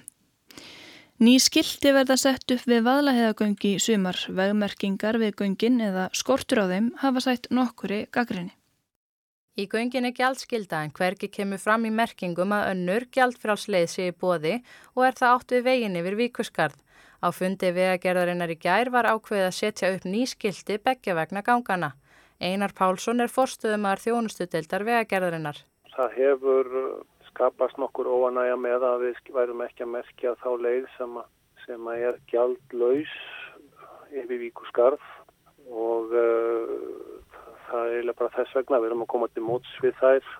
Ný 1.19 1.33
skildi 1.43 1.91
verða 1.91 2.15
sett 2.19 2.51
upp 2.55 2.63
við 2.67 2.85
vaðlaheðagöngi 2.85 3.73
sumar, 3.83 4.19
vegmerkingar 4.31 5.19
við 5.19 5.35
göngin 5.41 5.81
eða 5.83 6.07
skortur 6.15 6.63
á 6.63 6.65
þeim 6.71 6.93
hafa 7.01 7.23
sætt 7.25 7.49
nokkuri 7.51 8.05
gaggrinni. 8.15 8.55
Í 9.59 9.65
göngin 9.67 10.05
er 10.07 10.13
gjaldskilda 10.15 10.77
en 10.85 10.91
hverki 10.95 11.27
kemur 11.35 11.59
fram 11.59 11.83
í 11.83 11.89
merkingum 11.91 12.53
að 12.55 12.67
önnur 12.69 13.05
gjaldfrálsleið 13.15 13.89
sé 13.91 14.05
í 14.07 14.13
bóði 14.15 14.53
og 14.93 15.01
er 15.07 15.17
það 15.17 15.33
átt 15.35 15.53
við 15.55 15.65
veginn 15.65 15.97
yfir 15.99 16.15
víkusgarð. 16.19 16.77
Á 17.19 17.27
fundi 17.35 17.71
vegagerðarinnar 17.75 18.53
í 18.53 18.57
gær 18.61 18.91
var 18.93 19.09
ákveðið 19.09 19.47
að 19.49 19.57
setja 19.57 19.89
upp 19.95 20.07
nýskildi 20.07 20.79
begja 20.85 21.17
vegna 21.17 21.43
gangana. 21.43 21.91
Einar 22.39 22.71
Pálsson 22.77 23.19
er 23.19 23.33
forstuðumar 23.33 23.99
þjónustudeldar 23.99 24.87
vegagerðarinnar. 24.87 25.59
Það 25.97 26.17
hefur 26.21 26.71
uh, 26.85 26.87
skapast 27.27 27.81
nokkur 27.83 28.07
óanægja 28.07 28.55
með 28.63 28.87
að 28.93 29.07
við 29.09 29.35
værum 29.41 29.67
ekki 29.67 29.83
að 29.83 29.93
merkja 29.97 30.35
þá 30.39 30.49
leið 30.69 30.87
sem, 30.95 31.21
sem 31.65 31.93
er 31.97 32.23
gjaldlaus 32.31 33.15
yfir 34.15 34.45
víkusgarð 34.47 35.03
og 35.67 36.15
uh, 36.15 37.08
það 37.71 37.97
er 37.97 38.13
bara 38.13 38.33
þess 38.37 38.55
vegna, 38.57 38.79
við 38.79 38.91
erum 38.91 39.03
að 39.05 39.11
koma 39.13 39.29
til 39.33 39.45
móts 39.45 39.75
við 39.83 39.97
þær 39.99 40.31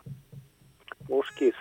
og 1.09 1.27
skýr. 1.31 1.59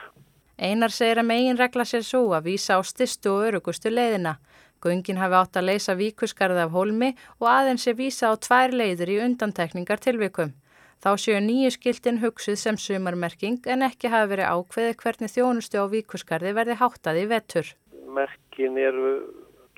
Einar 0.58 0.90
segir 0.90 1.20
að 1.22 1.28
megin 1.28 1.58
regla 1.58 1.84
sér 1.86 2.02
svo 2.02 2.24
að 2.34 2.48
vísa 2.50 2.78
á 2.78 2.82
stystu 2.82 3.30
og 3.30 3.44
örugustu 3.46 3.92
leiðina. 3.92 4.38
Gungin 4.82 5.18
hafi 5.18 5.36
átt 5.38 5.58
að 5.58 5.68
leysa 5.70 5.94
víkusgarði 5.98 6.64
af 6.64 6.74
holmi 6.74 7.12
og 7.38 7.46
aðeins 7.50 7.86
sé 7.86 7.94
vísa 7.98 8.30
á 8.30 8.34
tvær 8.38 8.74
leiður 8.74 9.12
í 9.14 9.20
undantekningar 9.26 10.02
tilvikum. 10.02 10.54
Þá 10.98 11.10
séu 11.22 11.38
nýju 11.42 11.70
skiltin 11.76 12.18
hugsuð 12.22 12.58
sem 12.58 12.78
sumarmerking 12.78 13.66
en 13.70 13.86
ekki 13.86 14.10
hafi 14.10 14.32
verið 14.32 14.50
ákveði 14.50 14.96
hvernig 15.02 15.34
þjónustu 15.34 15.78
á 15.78 15.86
víkusgarði 15.94 16.54
verði 16.58 16.78
háttað 16.80 17.20
í 17.22 17.26
vettur. 17.30 17.70
Merkin 18.18 18.78
eru 18.82 19.12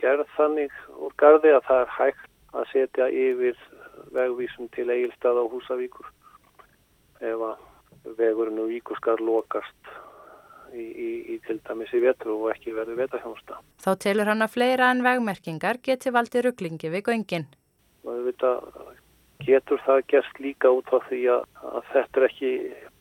gerð 0.01 0.29
þannig 0.37 0.73
úr 0.97 1.13
gardi 1.21 1.53
að 1.53 1.67
það 1.69 1.85
er 1.85 1.93
hægt 1.99 2.29
að 2.57 2.71
setja 2.73 3.09
yfir 3.13 3.61
vegvísum 4.15 4.71
til 4.75 4.89
Egilstað 4.91 5.43
á 5.43 5.45
Húsavíkur 5.53 6.09
ef 7.21 7.43
að 7.51 8.15
vegurinn 8.19 8.61
og 8.63 8.71
víkur 8.71 8.99
skar 9.01 9.21
lokast 9.21 9.91
í, 10.73 10.83
í, 10.83 11.09
í 11.35 11.39
til 11.47 11.59
dæmis 11.67 11.93
í 11.95 12.01
vetru 12.03 12.37
og 12.39 12.53
ekki 12.55 12.75
verði 12.77 12.97
vetahjónsta. 13.01 13.59
Þá 13.83 13.91
telur 14.05 14.31
hann 14.31 14.45
að 14.45 14.55
fleira 14.55 14.91
en 14.95 15.05
vegmerkingar 15.05 15.81
geti 15.85 16.13
valdi 16.15 16.43
rugglingi 16.45 16.93
við 16.93 17.11
göngin. 17.11 17.49
Getur 19.41 19.81
það 19.87 20.03
gerst 20.13 20.41
líka 20.41 20.69
út 20.69 20.89
á 20.93 21.01
því 21.09 21.21
að, 21.33 21.45
að 21.65 21.87
þetta 21.95 22.21
er 22.21 22.27
ekki 22.27 22.51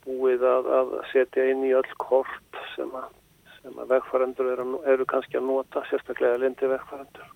búið 0.05 0.45
að, 0.47 0.69
að 0.77 0.93
setja 1.11 1.47
inn 1.51 1.65
í 1.67 1.73
öll 1.75 1.95
kort 1.99 2.61
sem 2.77 2.93
að, 2.95 3.09
að 3.67 3.91
vegfærandur 3.91 4.53
eru, 4.53 4.67
eru 4.87 5.07
kannski 5.09 5.39
að 5.39 5.49
nota, 5.49 5.83
sérstaklega 5.91 6.39
lindi 6.39 6.71
vegfærandur. 6.71 7.27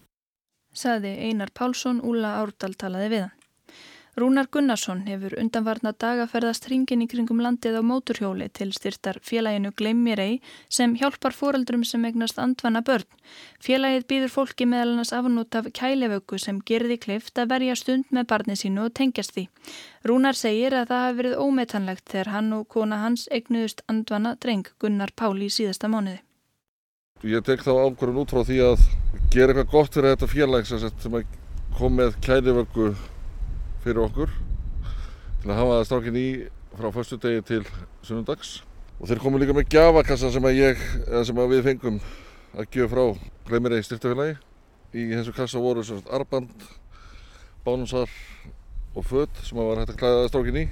Saði 0.74 1.12
Einar 1.27 1.51
Pálsson, 1.53 2.00
Úla 2.01 2.38
Árdal 2.39 2.74
talaði 2.80 3.12
við 3.12 3.25
hann. 3.27 3.43
Rúnar 4.13 4.46
Gunnarsson 4.53 5.00
hefur 5.08 5.34
undanvarna 5.41 5.89
dagaferðast 5.98 6.67
hringin 6.67 7.01
í 7.01 7.08
kringum 7.10 7.39
landið 7.41 7.79
á 7.79 7.82
móturhjóli 7.82 8.46
til 8.53 8.67
styrtar 8.75 9.17
félaginu 9.25 9.72
Gleimmirei 9.74 10.36
sem 10.70 10.91
hjálpar 11.00 11.34
fóreldrum 11.34 11.82
sem 11.82 12.03
egnast 12.05 12.38
andvana 12.38 12.84
börn. 12.86 13.08
Félagið 13.58 14.03
býður 14.12 14.34
fólki 14.36 14.67
meðal 14.70 14.91
annars 14.91 15.13
afnútt 15.17 15.58
af 15.58 15.72
kælevöku 15.79 16.38
sem 16.38 16.60
gerði 16.62 17.00
klift 17.01 17.41
að 17.41 17.55
verja 17.55 17.77
stund 17.79 18.12
með 18.13 18.27
barni 18.29 18.58
sínu 18.60 18.84
og 18.86 18.93
tengjast 19.00 19.34
því. 19.34 19.48
Rúnar 20.05 20.38
segir 20.38 20.75
að 20.77 20.91
það 20.91 21.01
hafi 21.08 21.17
verið 21.24 21.41
ómetanlegt 21.41 22.05
þegar 22.13 22.29
hann 22.36 22.53
og 22.53 22.67
kona 22.70 23.00
hans 23.01 23.25
egnuðust 23.34 23.82
andvana 23.89 24.36
dreng 24.38 24.70
Gunnar 24.77 25.15
Páli 25.17 25.50
í 25.50 25.55
síðasta 25.58 25.89
mánuði. 25.89 26.22
Ég 27.25 27.41
tek 27.41 27.65
þá 27.65 27.72
ákvörðun 27.82 28.22
út 28.22 28.36
frá 28.36 28.46
því 28.46 28.62
að 28.62 28.86
gera 29.34 29.55
eitthvað 29.55 29.74
gott 29.74 29.98
fyrir 29.98 30.13
þetta 30.13 30.32
félag 30.36 30.70
sem 30.70 31.20
kom 31.74 31.98
með 31.98 32.20
kælevöku 32.22 32.91
fyrir 33.84 34.04
okkur 34.06 34.32
til 35.44 35.52
að 35.52 35.60
hafa 35.60 35.80
strákin 35.88 36.20
í 36.20 36.28
frá 36.74 36.88
förstu 36.96 37.18
degi 37.22 37.42
til 37.46 37.63
sunnundags 38.02 38.62
og 39.00 39.10
þeir 39.10 39.20
komu 39.20 39.42
líka 39.42 39.56
með 39.56 39.74
gjafakassa 39.74 40.30
sem 40.32 40.46
að 40.48 40.60
ég, 40.62 40.84
eða 41.10 41.24
sem 41.28 41.42
að 41.44 41.52
við 41.52 41.66
fengum 41.68 42.00
að 42.54 42.70
gefa 42.72 42.92
frá 42.94 43.30
Gleimirei 43.50 43.84
styrtafélagi 43.84 44.38
í 44.94 45.10
þessu 45.10 45.34
kassa 45.36 45.60
voru 45.60 45.84
svona 45.84 46.06
arband, 46.16 46.54
bánusar 47.66 48.12
og 48.94 49.06
född 49.10 49.44
sem 49.44 49.60
að 49.60 49.70
var 49.70 49.82
hægt 49.82 49.94
að 49.96 50.00
klæða 50.00 50.32
strákin 50.32 50.62
í. 50.62 50.66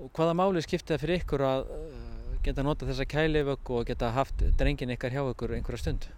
Og 0.00 0.10
hvaða 0.16 0.36
máli 0.40 0.64
skipti 0.64 0.94
það 0.94 1.02
fyrir 1.04 1.22
ykkur 1.22 1.44
að 1.46 1.64
uh, 1.76 2.36
geta 2.46 2.64
nota 2.66 2.88
þessa 2.88 3.08
kælivögg 3.12 3.72
og 3.76 3.88
geta 3.88 4.12
haft 4.16 4.44
drengin 4.58 4.94
ykkar 4.96 5.14
hjá 5.14 5.22
ykkur 5.22 5.54
einhverja 5.56 5.84
stund? 5.84 6.08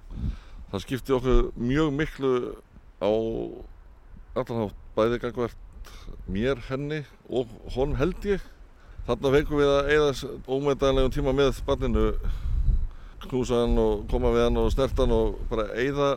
Það 0.70 0.84
skipti 0.86 1.16
okkur 1.18 1.50
mjög 1.58 1.94
miklu 1.98 2.34
á 3.02 3.10
allan 4.38 4.64
hátt. 4.64 4.84
Bæði 4.96 5.20
gangverð 5.22 5.67
mér, 6.28 6.60
henni 6.68 7.02
og 7.28 7.50
hon 7.74 7.96
held 7.98 8.24
ég. 8.28 8.44
Þarna 9.08 9.32
fengum 9.34 9.60
við 9.62 9.72
að 9.72 9.90
eigða 9.92 10.32
ómeðdæðanlegum 10.44 11.14
tíma 11.14 11.34
með 11.36 11.60
barninu, 11.66 12.06
knúsa 13.24 13.62
hann 13.62 13.78
og 13.80 14.02
koma 14.10 14.32
við 14.34 14.44
hann 14.46 14.60
og 14.60 14.72
snerta 14.74 15.04
hann 15.04 15.14
og 15.16 15.38
bara 15.48 15.68
eigða 15.74 16.10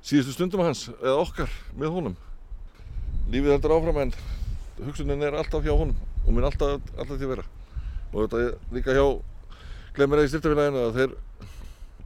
síðustu 0.00 0.36
stundum 0.36 0.64
hans 0.64 0.86
eða 0.98 1.18
okkar 1.20 1.52
með 1.76 1.96
honum. 1.96 2.16
Lífið 3.30 3.54
heldur 3.54 3.76
áfram 3.76 4.00
en 4.06 4.14
hugsunin 4.80 5.26
er 5.26 5.36
alltaf 5.36 5.64
hjá 5.66 5.74
honum 5.74 5.98
og 6.24 6.32
minn 6.32 6.48
alltaf, 6.48 6.80
alltaf 6.96 7.16
til 7.16 7.28
að 7.28 7.34
vera. 7.34 7.44
Og 8.10 8.24
þetta 8.24 8.40
er 8.46 8.56
líka 8.74 8.96
hjá 8.96 9.04
Glemir 9.90 10.20
eða 10.20 10.28
í 10.28 10.30
styrtafélaginu 10.30 10.82
að 10.86 10.96
þeir, 10.96 11.14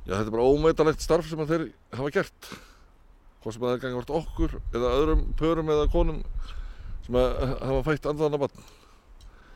já 0.07 0.13
þetta 0.15 0.25
er 0.25 0.35
bara 0.35 0.51
ómeðdæðanlegt 0.51 1.03
starf 1.05 1.27
sem 1.29 1.43
þeir 1.47 1.65
hafa 1.93 2.13
gert. 2.15 2.51
Hvort 3.45 3.57
sem 3.57 3.65
það 3.65 3.75
er 3.75 3.83
gangið 3.83 3.99
vart 4.01 4.13
okkur 4.19 4.55
eða 4.73 4.93
öðrum 4.99 5.25
pörum 5.39 5.73
eða 5.75 5.91
konum 5.93 6.23
sem 7.05 7.19
að 7.21 7.35
hafa 7.61 7.83
fætt 7.89 8.09
andaðan 8.11 8.39
að 8.39 8.45
batn. 8.45 8.69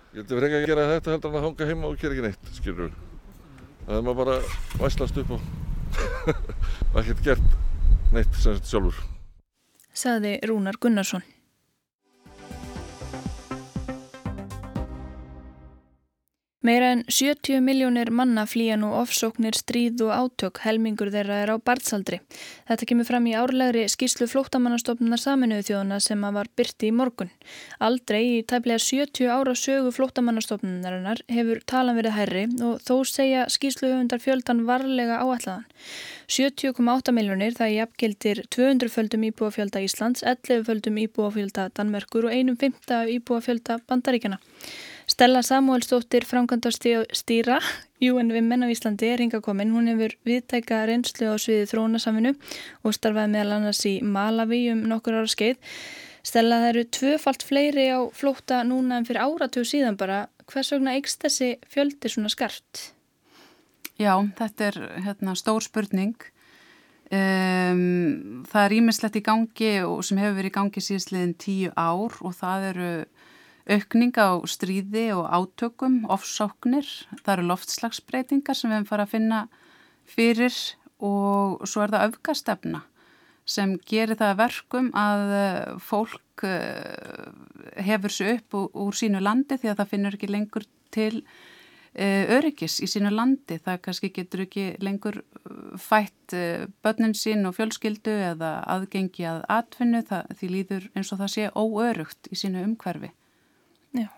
Ég 0.08 0.20
held 0.20 0.30
að 0.30 0.34
við 0.36 0.42
reyngja 0.44 0.58
að 0.58 0.66
gera 0.68 0.88
þetta 0.92 1.14
heldur 1.14 1.30
en 1.30 1.38
að 1.38 1.46
hanga 1.46 1.68
heima 1.68 1.88
og 1.88 2.00
gera 2.00 2.16
ekki 2.16 2.26
neitt, 2.26 2.52
skilur 2.56 2.86
við. 2.86 2.98
Það 3.86 3.96
er 3.98 4.04
maður 4.06 4.20
bara 4.22 4.36
væslast 4.82 5.20
upp 5.22 5.34
og 5.36 5.40
ekkert 7.00 7.24
gert 7.24 7.56
neitt 8.12 8.36
sem 8.36 8.56
þetta 8.56 8.72
sjálfur. 8.72 9.02
Saði 9.98 10.36
Rúnar 10.48 10.78
Gunnarsson. 10.80 11.24
Meira 16.60 16.90
en 16.90 17.04
70 17.06 17.60
miljónir 17.62 18.08
manna 18.10 18.42
flýja 18.42 18.74
nú 18.74 18.88
ofsóknir, 18.98 19.54
stríð 19.54 20.00
og 20.02 20.10
átök, 20.10 20.58
helmingur 20.64 21.06
þeirra 21.14 21.36
er 21.44 21.52
á 21.54 21.56
barnsaldri. 21.62 22.18
Þetta 22.66 22.88
kemur 22.90 23.06
fram 23.06 23.28
í 23.30 23.34
árlegri 23.38 23.84
skýslu 23.86 24.26
flóttamannastofnunar 24.26 25.22
saminuðu 25.22 25.68
þjóðuna 25.68 26.00
sem 26.02 26.24
að 26.26 26.34
var 26.40 26.50
byrti 26.58 26.90
í 26.90 26.96
morgun. 26.98 27.30
Aldrei 27.78 28.24
í 28.40 28.42
tæplega 28.42 28.82
70 28.82 29.30
ára 29.30 29.54
sögu 29.54 29.94
flóttamannastofnunarinnar 30.00 31.22
hefur 31.30 31.62
talan 31.62 32.00
verið 32.02 32.18
herri 32.18 32.44
og 32.58 32.82
þó 32.82 33.06
segja 33.06 33.46
skýsluhöfundar 33.54 34.18
fjöldan 34.26 34.66
varlega 34.66 35.22
áætlaðan. 35.22 35.64
70,8 36.26 37.14
miljónir 37.14 37.54
það 37.54 37.74
jafngildir 37.76 38.44
200 38.50 38.90
földum 38.98 39.30
íbúafjölda 39.30 39.86
Íslands, 39.86 40.26
11 40.26 40.66
földum 40.66 40.98
íbúafjölda 41.06 41.70
Danmerkur 41.78 42.26
og 42.26 42.34
1,5 42.34 43.14
íbúafjölda 43.14 43.78
Bandaríkjana. 43.86 44.42
Stella 45.18 45.40
Samuelsdóttir 45.42 46.22
framkvæmdastýra 46.30 47.56
UN 48.06 48.28
Women 48.30 48.62
á 48.62 48.70
Íslandi 48.70 49.08
er 49.10 49.18
hingakomin. 49.18 49.72
Hún 49.74 49.90
hefur 49.90 50.12
viðtæka 50.22 50.84
reynslu 50.86 51.26
á 51.26 51.34
sviði 51.42 51.64
þróunasaminu 51.72 52.30
og 52.86 52.94
starfaði 52.94 53.32
meðal 53.32 53.56
annars 53.56 53.80
í 53.90 53.96
Malawi 53.98 54.60
um 54.70 54.84
nokkur 54.86 55.18
ára 55.18 55.26
skeið. 55.26 55.58
Stella 56.22 56.60
það 56.62 56.68
eru 56.68 56.84
tvöfalt 57.00 57.42
fleiri 57.48 57.88
á 57.90 57.98
flótta 58.14 58.62
núna 58.62 59.00
en 59.00 59.08
fyrir 59.10 59.26
áratug 59.26 59.66
síðan 59.66 59.98
bara. 59.98 60.20
Hvers 60.46 60.70
vegna 60.76 60.94
eikst 60.94 61.26
þessi 61.26 61.50
fjöldi 61.66 62.14
svona 62.14 62.30
skart? 62.30 62.84
Já, 63.98 64.14
þetta 64.38 64.70
er 64.70 64.82
hérna, 65.02 65.34
stór 65.34 65.66
spurning. 65.66 66.14
Um, 67.10 68.44
það 68.46 68.62
er 68.68 68.78
ímislegt 68.78 69.18
í 69.18 69.26
gangi 69.26 69.76
og 69.82 70.06
sem 70.06 70.22
hefur 70.22 70.38
verið 70.38 70.54
í 70.54 70.58
gangi 70.60 70.86
síðastliðin 70.92 71.38
tíu 71.42 71.74
ár 71.74 72.22
og 72.22 72.38
það 72.38 72.70
eru 72.70 72.92
aukning 73.68 74.14
á 74.16 74.40
stríði 74.48 75.08
og 75.16 75.26
átökum, 75.28 76.02
ofsóknir, 76.08 76.86
það 77.22 77.34
eru 77.34 77.48
loftslagsbreytingar 77.52 78.56
sem 78.56 78.70
við 78.70 78.80
hefum 78.80 78.90
farið 78.92 79.06
að 79.06 79.14
finna 79.14 79.40
fyrir 80.08 80.60
og 81.04 81.66
svo 81.68 81.84
er 81.84 81.92
það 81.94 82.06
öfgastefna 82.08 82.84
sem 83.48 83.76
gerir 83.88 84.18
það 84.18 84.40
verkum 84.42 84.88
að 84.96 85.34
eh, 85.34 85.76
fólk 85.80 86.44
eh, 86.46 87.28
hefur 87.86 88.12
sér 88.12 88.34
upp 88.36 88.58
úr 88.58 88.96
sínu 88.96 89.22
landi 89.24 89.56
því 89.56 89.72
að 89.72 89.78
það 89.80 89.92
finnur 89.94 90.18
ekki 90.18 90.30
lengur 90.30 90.66
til 90.94 91.22
eh, 91.94 92.28
öryggis 92.36 92.78
í 92.84 92.88
sínu 92.90 93.12
landi. 93.14 93.56
Það 93.64 93.80
kannski 93.86 94.12
getur 94.18 94.44
ekki 94.44 94.66
lengur 94.84 95.22
fætt 95.80 96.36
börnin 96.84 97.16
sín 97.16 97.48
og 97.48 97.56
fjölskyldu 97.56 98.12
eða 98.34 98.58
aðgengi 98.76 99.24
að 99.30 99.40
atvinnu 99.58 100.04
það, 100.10 100.34
því 100.40 100.52
líður 100.54 100.90
eins 100.92 101.12
og 101.14 101.22
það 101.22 101.34
sé 101.36 101.48
óörugt 101.56 102.32
í 102.32 102.40
sínu 102.42 102.66
umhverfi. 102.66 103.14
Já, 103.96 104.08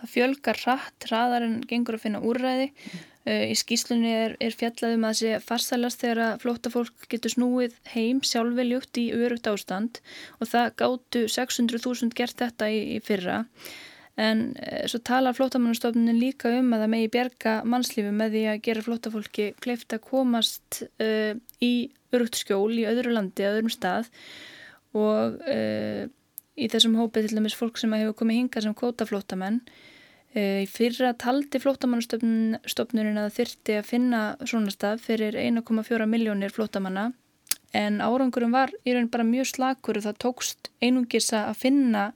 það 0.00 0.12
fjölgar 0.16 0.60
rætt, 0.66 1.06
ræðar 1.10 1.46
en 1.46 1.56
gengur 1.68 1.98
að 1.98 2.04
finna 2.06 2.22
úrræði. 2.26 2.70
Mm. 2.72 3.08
Uh, 3.22 3.44
í 3.52 3.54
skýslunni 3.54 4.10
er, 4.10 4.32
er 4.42 4.54
fjallaðum 4.58 5.04
að 5.06 5.18
sé 5.20 5.36
farsalast 5.46 6.00
þegar 6.02 6.20
að 6.24 6.40
flóta 6.42 6.72
fólk 6.74 7.04
getur 7.12 7.30
snúið 7.30 7.76
heim 7.92 8.18
sjálfveljugt 8.26 8.98
í 8.98 9.04
örugt 9.14 9.46
ástand 9.46 10.00
og 10.40 10.50
það 10.50 10.72
gáttu 10.82 11.22
600.000 11.30 12.10
gert 12.18 12.42
þetta 12.42 12.70
í, 12.74 12.80
í 12.96 12.98
fyrra. 13.04 13.44
En 14.18 14.42
uh, 14.58 14.82
svo 14.90 14.98
tala 15.06 15.34
flótamannastofnunin 15.38 16.18
líka 16.18 16.50
um 16.58 16.74
að 16.74 16.82
það 16.82 16.92
megi 16.96 17.12
bjerga 17.14 17.52
mannslífi 17.62 18.10
með 18.16 18.34
því 18.34 18.42
að 18.50 18.64
gera 18.66 18.86
flótafólki 18.88 19.46
kleift 19.62 19.94
að 19.94 20.02
komast 20.08 20.82
uh, 20.98 21.38
í 21.62 21.72
örugt 22.12 22.42
skjól 22.42 22.74
í 22.74 22.88
öðru 22.90 23.14
landi, 23.14 23.46
öðrum 23.46 23.70
stað 23.72 24.10
og 24.98 25.38
í 26.56 26.68
þessum 26.72 26.98
hópið 27.00 27.28
til 27.28 27.38
dæmis 27.38 27.56
fólk 27.56 27.80
sem 27.80 27.92
hefur 27.96 28.16
komið 28.20 28.40
hinga 28.40 28.62
sem 28.64 28.76
kvótaflótamenn. 28.76 29.62
Í 30.32 30.64
fyrra 30.72 31.12
taldi 31.20 31.60
flótamannastofnurinn 31.60 33.20
að 33.20 33.34
þyrti 33.36 33.74
að 33.80 33.88
finna 33.88 34.20
svona 34.48 34.72
stað 34.72 35.02
fyrir 35.04 35.36
1,4 35.36 36.06
miljónir 36.08 36.54
flótamanna 36.54 37.10
en 37.76 38.00
árangurum 38.04 38.52
var 38.52 38.72
í 38.84 38.94
raun 38.94 39.10
bara 39.12 39.28
mjög 39.28 39.50
slakur 39.50 40.00
og 40.00 40.06
það 40.06 40.20
tókst 40.24 40.70
einungis 40.80 41.30
að 41.36 41.52
finna 41.60 42.06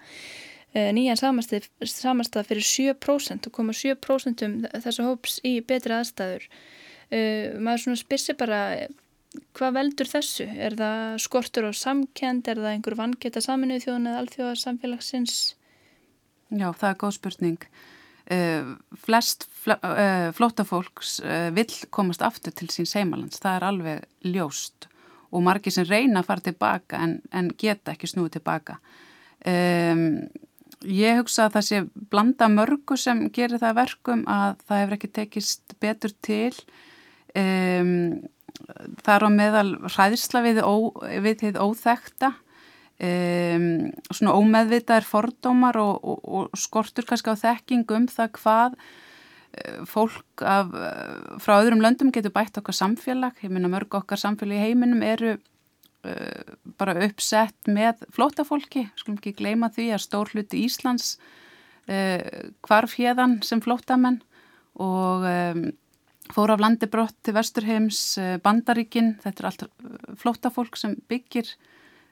nýjan 0.72 1.20
samastað, 1.20 1.68
samastað 1.88 2.50
fyrir 2.50 2.66
7% 2.68 3.48
og 3.48 3.54
koma 3.56 3.76
7% 3.76 4.44
um 4.44 4.56
þessu 4.84 5.06
hóps 5.06 5.38
í 5.44 5.58
betri 5.64 5.96
aðstæður. 5.96 6.48
Maður 7.62 7.84
svona 7.84 8.00
spyrsi 8.00 8.36
bara 8.36 8.60
hvað 9.56 9.76
veldur 9.78 10.10
þessu? 10.10 10.46
Er 10.46 10.76
það 10.78 11.18
skortur 11.24 11.68
á 11.68 11.72
samkend? 11.76 12.48
Er 12.48 12.60
það 12.62 12.72
einhver 12.72 12.96
vangeta 12.98 13.42
saminuð 13.44 13.84
þjóðan 13.84 14.10
eða 14.10 14.22
alþjóðarsamfélagsins? 14.22 15.36
Já, 16.54 16.68
það 16.70 16.88
er 16.90 16.98
góð 17.02 17.14
spurning. 17.16 17.68
Uh, 18.26 18.72
flest 18.98 19.44
fl 19.54 19.76
uh, 19.76 19.90
eh, 20.02 20.28
flótafólks 20.34 21.20
uh, 21.22 21.52
vill 21.54 21.70
komast 21.94 22.24
aftur 22.26 22.54
til 22.54 22.66
sín 22.74 22.88
seimalands. 22.90 23.38
Það 23.42 23.58
er 23.58 23.66
alveg 23.68 24.32
ljóst 24.34 24.88
og 25.30 25.44
margir 25.46 25.74
sem 25.74 25.86
reyna 25.86 26.22
að 26.22 26.30
fara 26.30 26.46
tilbaka 26.48 27.02
en, 27.02 27.20
en 27.34 27.52
geta 27.58 27.94
ekki 27.94 28.10
snúið 28.10 28.38
tilbaka. 28.38 28.80
Um, 29.46 30.26
ég 30.86 31.20
hugsa 31.20 31.46
að 31.46 31.58
það 31.58 31.66
sé 31.68 31.80
blanda 32.10 32.48
mörgu 32.50 32.98
sem 32.98 33.26
gerir 33.34 33.62
það 33.62 33.78
verkum 33.80 34.26
að 34.30 34.58
það 34.66 34.82
hefur 34.82 34.98
ekki 34.98 35.12
tekist 35.20 35.76
betur 35.82 36.14
til 36.24 36.52
um, 37.36 37.92
það 39.04 39.14
er 39.14 39.26
á 39.26 39.30
meðal 39.32 39.70
hræðisla 39.86 40.42
við, 40.46 40.60
ó, 40.64 40.74
við 41.22 41.40
þið 41.44 41.58
óþekta 41.62 42.32
um, 42.98 43.66
svona 44.10 44.36
ómeðvitaðir 44.36 45.08
fordómar 45.08 45.78
og, 45.80 45.98
og, 46.00 46.22
og 46.24 46.60
skortur 46.60 47.06
kannski 47.08 47.34
á 47.34 47.42
þekkingum 47.42 48.08
það 48.12 48.32
hvað 48.40 48.78
uh, 48.78 49.82
fólk 49.88 50.44
af, 50.44 50.72
uh, 50.72 51.36
frá 51.42 51.58
öðrum 51.60 51.84
löndum 51.84 52.12
getur 52.14 52.34
bætt 52.34 52.58
okkar 52.60 52.76
samfélag, 52.76 53.38
ég 53.44 53.52
minna 53.52 53.70
mörg 53.72 54.00
okkar 54.00 54.20
samfélag 54.20 54.60
í 54.60 54.68
heiminum 54.70 55.04
eru 55.06 55.36
uh, 55.36 56.54
bara 56.80 56.96
uppsett 57.06 57.70
með 57.70 58.06
flótafólki, 58.16 58.88
skulum 58.98 59.20
ekki 59.20 59.36
gleyma 59.40 59.70
því 59.74 59.90
að 59.94 60.06
stór 60.08 60.32
hluti 60.32 60.64
Íslands 60.66 61.16
uh, 61.90 62.20
hvarf 62.66 62.96
hérðan 62.98 63.40
sem 63.46 63.62
flótamenn 63.64 64.22
og 64.76 65.24
um, 65.24 65.68
fór 66.34 66.54
af 66.54 66.62
landibrott 66.62 67.14
til 67.22 67.36
Vesturheims, 67.36 68.00
uh, 68.18 68.36
Bandaríkin, 68.42 69.14
þetta 69.22 69.42
er 69.42 69.50
allt 69.50 69.66
flótafólk 70.20 70.78
sem 70.80 70.96
byggir 71.10 71.52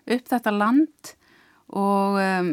upp 0.05 0.29
þetta 0.29 0.53
land 0.55 1.15
og 1.75 2.19
um, 2.21 2.51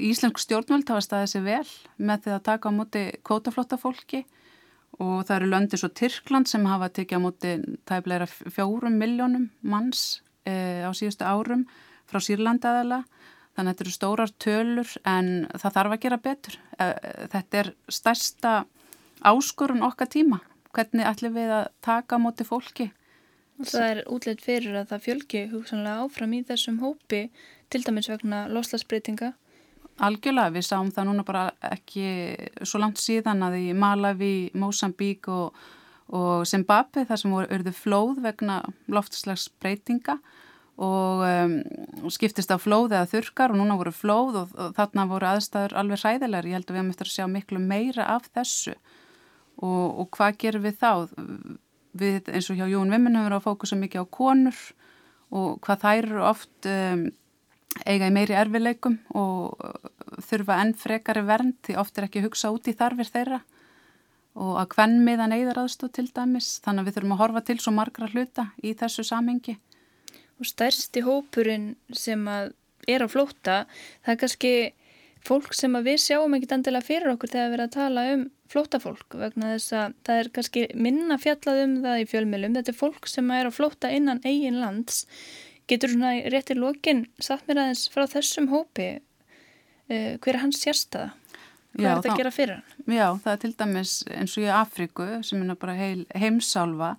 Íslensk 0.00 0.40
stjórnvöld 0.40 0.88
hafa 0.88 1.04
staðið 1.04 1.32
sér 1.34 1.44
vel 1.44 1.72
með 2.00 2.24
því 2.24 2.32
að 2.34 2.46
taka 2.48 2.72
á 2.72 2.76
móti 2.76 3.02
kvótaflótafólki 3.26 4.24
og 5.02 5.24
það 5.26 5.36
eru 5.36 5.50
löndi 5.50 5.80
svo 5.80 5.90
Tyrkland 5.90 6.48
sem 6.48 6.64
hafa 6.68 6.90
tekið 6.94 7.20
á 7.20 7.24
móti 7.24 7.54
tæfleira 7.88 8.28
fjórum 8.28 8.96
miljónum 8.98 9.48
manns 9.60 10.22
e, 10.46 10.86
á 10.86 10.90
síðustu 10.94 11.26
árum 11.26 11.66
frá 12.08 12.22
Sýrlandi 12.22 12.70
aðala 12.70 13.02
þannig 13.54 13.68
að 13.68 13.70
þetta 13.70 13.84
eru 13.84 13.94
stórar 13.94 14.34
tölur 14.42 14.94
en 15.06 15.30
það 15.52 15.76
þarf 15.76 15.94
að 15.94 16.02
gera 16.04 16.20
betur. 16.22 16.58
E, 16.78 16.86
þetta 17.34 17.60
er 17.60 17.72
stærsta 17.88 18.54
áskorun 19.24 19.84
okkar 19.86 20.10
tíma. 20.10 20.40
Hvernig 20.74 21.06
ætlum 21.06 21.36
við 21.36 21.52
að 21.54 21.66
taka 21.84 22.18
á 22.18 22.22
móti 22.22 22.46
fólki? 22.46 22.88
Það 23.62 23.84
er 23.86 24.00
útleitt 24.10 24.42
fyrir 24.42 24.74
að 24.80 24.90
það 24.90 25.04
fjölgi 25.04 25.42
hugsanlega 25.52 26.02
áfram 26.02 26.32
í 26.34 26.40
þessum 26.48 26.80
hópi 26.82 27.28
til 27.70 27.82
dæmis 27.86 28.10
vegna 28.10 28.44
loslasbreytinga. 28.50 29.30
Algjörlega, 30.02 30.50
við 30.56 30.66
sáum 30.66 30.90
það 30.90 31.06
núna 31.06 31.24
bara 31.26 31.44
ekki 31.68 32.06
svo 32.66 32.80
langt 32.82 32.98
síðan 32.98 33.46
að 33.46 33.60
í 33.60 33.68
Malawi, 33.78 34.50
Mosambík 34.58 35.28
og, 35.30 35.54
og 36.10 36.42
Zimbabwe 36.50 37.04
þar 37.06 37.22
sem 37.22 37.36
voru 37.36 37.52
örðu 37.54 37.74
flóð 37.78 38.18
vegna 38.24 38.58
loftslagsbreytinga 38.90 40.18
og 40.82 41.22
um, 41.22 41.54
skiptist 42.10 42.50
á 42.50 42.58
flóð 42.58 42.96
eða 42.96 43.06
þurkar 43.12 43.54
og 43.54 43.60
núna 43.60 43.78
voru 43.78 43.94
flóð 43.94 44.40
og, 44.42 44.58
og 44.58 44.74
þarna 44.74 45.06
voru 45.12 45.30
aðstæður 45.30 45.78
alveg 45.78 46.02
hræðilegar. 46.02 46.50
Ég 46.50 46.58
held 46.58 46.66
að 46.66 46.74
við 46.74 46.82
hefum 46.82 46.92
eftir 46.96 47.12
að 47.12 47.14
sjá 47.14 47.30
miklu 47.30 47.62
meira 47.62 48.10
af 48.16 48.26
þessu 48.34 48.74
og, 49.62 50.00
og 50.00 50.08
hvað 50.14 50.38
gerum 50.44 50.64
við 50.64 50.78
þá? 50.80 50.90
Við 51.94 52.30
eins 52.34 52.50
og 52.50 52.58
hjá 52.58 52.66
Jón 52.66 52.90
Vimmin 52.90 53.14
höfum 53.14 53.30
við 53.30 53.38
að 53.38 53.44
fókusa 53.44 53.78
mikið 53.78 54.02
á 54.02 54.14
konur 54.16 54.62
og 55.34 55.60
hvað 55.64 55.84
þær 55.84 55.98
eru 56.08 56.24
oft 56.26 56.68
um, 56.70 57.04
eiga 57.86 58.08
í 58.10 58.14
meiri 58.14 58.36
erfileikum 58.38 58.98
og 59.14 59.58
þurfa 60.22 60.60
enn 60.62 60.74
frekari 60.78 61.24
vernd 61.26 61.58
því 61.66 61.78
oft 61.80 61.98
er 61.98 62.08
ekki 62.08 62.22
að 62.22 62.28
hugsa 62.28 62.52
út 62.54 62.70
í 62.70 62.76
þarfir 62.78 63.10
þeirra 63.10 63.40
og 64.34 64.58
að 64.58 64.74
hvern 64.74 64.98
miðan 65.06 65.34
eigðar 65.34 65.62
aðstóð 65.62 65.92
til 65.98 66.06
dæmis 66.14 66.56
þannig 66.64 66.82
að 66.82 66.88
við 66.88 66.96
þurfum 66.96 67.14
að 67.14 67.22
horfa 67.22 67.42
til 67.46 67.58
svo 67.62 67.72
margra 67.74 68.10
hluta 68.10 68.48
í 68.66 68.74
þessu 68.74 69.04
samengi. 69.06 69.54
Og 70.42 70.48
stærsti 70.50 71.04
hópurinn 71.06 71.68
sem 71.94 72.24
að 72.26 72.50
er 72.90 73.04
á 73.06 73.08
flóta 73.08 73.58
það 74.02 74.12
er 74.14 74.18
kannski 74.20 74.54
fólk 75.24 75.54
sem 75.56 75.74
að 75.78 75.88
við 75.88 76.02
sjáum 76.04 76.36
ekkit 76.36 76.52
endilega 76.58 76.84
fyrir 76.84 77.14
okkur 77.14 77.32
þegar 77.32 77.48
við 77.48 77.56
erum 77.56 77.68
að 77.70 77.76
tala 77.78 78.04
um 78.12 78.26
flótafólk 78.52 79.16
vegna 79.16 79.54
þess 79.54 79.72
að 79.78 79.96
það 80.06 80.20
er 80.20 80.30
kannski 80.36 80.66
minna 80.76 81.18
fjallað 81.20 81.62
um 81.64 81.74
það 81.86 82.02
í 82.02 82.06
fjölmjölum 82.12 82.58
þetta 82.58 82.72
er 82.74 82.78
fólk 82.78 83.08
sem 83.10 83.34
er 83.34 83.48
á 83.48 83.52
flóta 83.56 83.90
innan 83.94 84.22
eigin 84.26 84.60
lands 84.60 85.04
Getur 85.64 85.94
svona 85.94 86.12
réttir 86.28 86.58
lokin 86.60 87.06
satt 87.22 87.46
mér 87.48 87.62
aðeins 87.62 87.86
frá 87.92 88.04
þessum 88.10 88.50
hópi 88.52 88.88
uh, 88.98 90.16
hver 90.20 90.34
er 90.34 90.42
hans 90.42 90.60
sérstaða? 90.60 91.14
Hvað 91.74 91.86
já, 91.86 91.88
er 91.88 91.96
þetta 91.96 92.12
að 92.12 92.20
gera 92.20 92.32
fyrir 92.34 92.58
hann? 92.58 92.82
Já, 92.92 93.06
það 93.24 93.30
er 93.32 93.40
til 93.42 93.52
dæmis 93.62 93.94
eins 94.12 94.34
og 94.36 94.44
í 94.44 94.50
Afriku 94.52 95.06
sem 95.26 95.40
er 95.42 95.56
bara 95.58 95.76
heil, 95.78 96.04
heimsálfa 96.12 96.90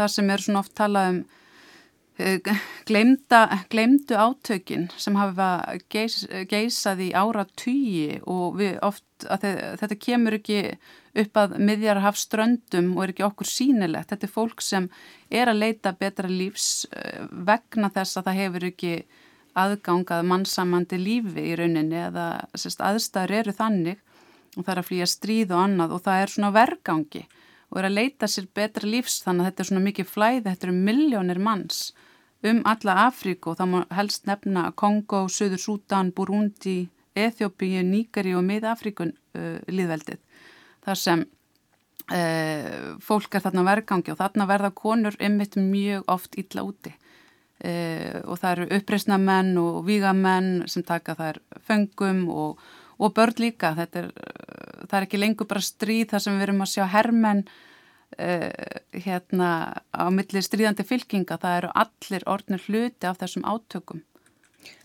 þar 0.00 0.12
sem 0.16 0.34
er 0.34 0.42
svona 0.42 0.64
oft 0.64 0.74
talað 0.76 1.12
um 1.12 1.22
uh, 2.20 2.56
gleymda, 2.88 3.42
gleymdu 3.72 4.18
átökin 4.18 4.88
sem 4.96 5.16
hafa 5.16 5.78
geis, 5.92 6.26
geisað 6.50 7.06
í 7.06 7.12
ára 7.16 7.46
tugi 7.56 8.20
og 8.26 8.60
oft 8.82 9.06
þetta 9.22 9.98
kemur 10.00 10.38
ekki 10.38 10.62
upp 11.22 11.36
að 11.36 11.56
miðjarhafströndum 11.60 12.94
og 12.96 13.04
er 13.04 13.12
ekki 13.12 13.26
okkur 13.26 13.48
sínilegt. 13.48 14.12
Þetta 14.12 14.28
er 14.28 14.32
fólk 14.32 14.64
sem 14.64 14.88
er 15.30 15.50
að 15.52 15.60
leita 15.60 15.92
betra 15.98 16.30
lífs 16.30 16.86
eh, 16.90 17.26
vegna 17.30 17.92
þess 17.92 18.18
að 18.18 18.30
það 18.30 18.40
hefur 18.40 18.68
ekki 18.70 18.94
aðgangað 19.58 20.28
mannsamandi 20.30 20.98
lífi 21.00 21.44
í 21.50 21.56
rauninni 21.60 21.98
eða 22.06 22.26
sérst, 22.56 22.80
aðstæður 22.80 23.36
eru 23.42 23.56
þannig 23.56 24.00
og 24.56 24.64
það 24.64 24.72
er 24.72 24.80
að 24.80 24.88
flýja 24.88 25.08
stríð 25.12 25.52
og 25.52 25.64
annað 25.66 25.96
og 25.96 26.04
það 26.06 26.22
er 26.22 26.32
svona 26.32 26.52
vergangi 26.56 27.24
og 27.72 27.80
er 27.80 27.88
að 27.88 27.96
leita 27.96 28.28
sér 28.28 28.48
betra 28.52 28.88
lífs 28.88 29.22
þannig 29.24 29.46
að 29.46 29.50
þetta 29.50 29.62
er 29.62 29.68
svona 29.70 29.84
mikið 29.86 30.08
flæði, 30.12 30.42
þetta 30.46 30.66
eru 30.68 30.74
miljónir 30.76 31.40
manns 31.40 31.78
um 32.44 32.60
alla 32.68 32.96
Afríku. 33.06 33.52
Og 33.52 33.60
það 33.60 33.70
má 33.72 33.78
helst 33.96 34.26
nefna 34.28 34.66
Kongo, 34.76 35.24
Suður 35.32 35.62
Sútan, 35.62 36.10
Burundi, 36.12 36.90
Eþjópíu, 37.16 37.80
Níkari 37.86 38.34
og 38.36 38.44
Mið-Afríkun 38.48 39.12
uh, 39.12 39.56
liðveldið 39.72 40.20
þar 40.82 40.98
sem 40.98 41.24
uh, 41.24 42.98
fólk 43.04 43.36
er 43.36 43.44
þarna 43.44 43.64
vergangi 43.68 44.12
og 44.12 44.18
þarna 44.20 44.48
verða 44.50 44.72
konur 44.74 45.16
ymmit 45.22 45.56
mjög 45.60 46.08
oft 46.12 46.38
illa 46.40 46.64
úti. 46.66 46.94
Uh, 47.62 48.18
og 48.26 48.40
það 48.42 48.52
eru 48.52 48.68
uppreysna 48.80 49.18
menn 49.22 49.54
og 49.60 49.84
vígamenn 49.86 50.64
sem 50.70 50.82
taka 50.82 51.14
þær 51.18 51.38
föngum 51.68 52.24
og, 52.32 52.64
og 53.02 53.16
börn 53.16 53.42
líka 53.42 53.74
er, 53.82 54.08
uh, 54.08 54.86
það 54.86 54.96
er 55.00 55.08
ekki 55.08 55.20
lengur 55.20 55.50
bara 55.50 55.64
stríð 55.64 56.14
þar 56.14 56.24
sem 56.24 56.38
við 56.38 56.46
erum 56.46 56.64
að 56.64 56.72
sjá 56.76 56.86
hermenn 56.94 57.42
uh, 57.42 58.48
hérna 58.94 59.50
á 59.90 60.04
milli 60.14 60.44
stríðandi 60.44 60.86
fylkinga, 60.86 61.40
það 61.42 61.58
eru 61.58 61.74
allir 61.84 62.26
orðnir 62.30 62.64
hluti 62.68 63.10
af 63.10 63.20
þessum 63.20 63.46
átökum 63.48 64.06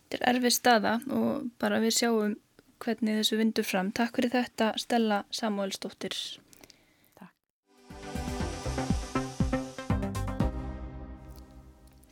Þetta 0.08 0.24
er 0.24 0.38
erfið 0.38 0.54
staða 0.56 0.92
og 1.12 1.48
bara 1.60 1.82
við 1.84 1.98
sjáum 1.98 2.36
hvernig 2.84 3.18
þessu 3.20 3.40
vindur 3.42 3.66
fram. 3.68 3.90
Takk 3.92 4.16
fyrir 4.16 4.32
þetta 4.32 4.70
Stella 4.80 5.24
Samuelsdóttir. 5.36 6.16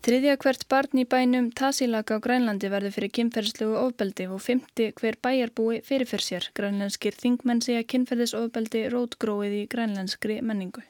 Þriðja 0.06 0.36
hvert 0.38 0.63
barn 0.70 1.00
í 1.02 1.04
bænum 1.10 1.48
Tasilaka 1.58 2.20
á 2.22 2.22
Grænlandi 2.22 2.70
verður 2.70 2.94
fyrir 2.94 3.10
kynferðslegu 3.18 3.74
ofbeldi 3.80 4.28
og 4.30 4.38
fymti 4.46 4.91
hver 5.00 5.15
bæjarbúi 5.18 5.80
fyrirfyr 5.88 6.22
sér. 6.22 6.46
Grænlenskir 6.54 7.18
þingmenn 7.18 7.63
segja 7.65 7.82
kynferðisofbeldi 7.89 8.84
rótgróið 8.94 9.56
í 9.58 9.63
grænlenskri 9.72 10.38
menningu. 10.46 10.86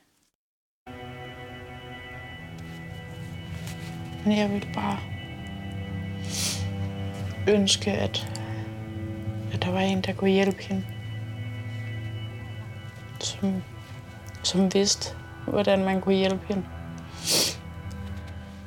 Jeg 4.27 4.51
vil 4.51 4.67
bare 4.75 4.99
ønske, 7.55 7.95
at 7.95 8.19
der 9.55 9.71
var 9.71 9.87
en, 9.87 10.03
der 10.03 10.13
kunne 10.19 10.35
hjælpe 10.35 10.63
hende. 10.67 10.83
Som, 13.23 13.63
som 14.43 14.67
vidste, 14.75 15.15
hvordan 15.47 15.87
man 15.87 16.01
kunne 16.01 16.19
hjælpe 16.19 16.51
hende. 16.51 16.74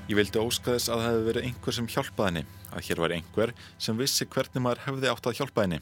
Ég 0.08 0.16
vildi 0.16 0.40
óska 0.40 0.72
þess 0.72 0.88
að 0.88 1.02
það 1.02 1.06
hefði 1.06 1.24
verið 1.26 1.46
einhver 1.46 1.74
sem 1.76 1.88
hjálpaði 1.92 2.28
henni, 2.30 2.52
að 2.72 2.86
hér 2.86 3.00
var 3.02 3.12
einhver 3.12 3.50
sem 3.76 3.98
vissi 3.98 4.26
hvernig 4.32 4.62
maður 4.64 4.80
hefði 4.86 5.10
átt 5.10 5.28
að 5.28 5.36
hjálpa 5.36 5.64
henni. 5.66 5.78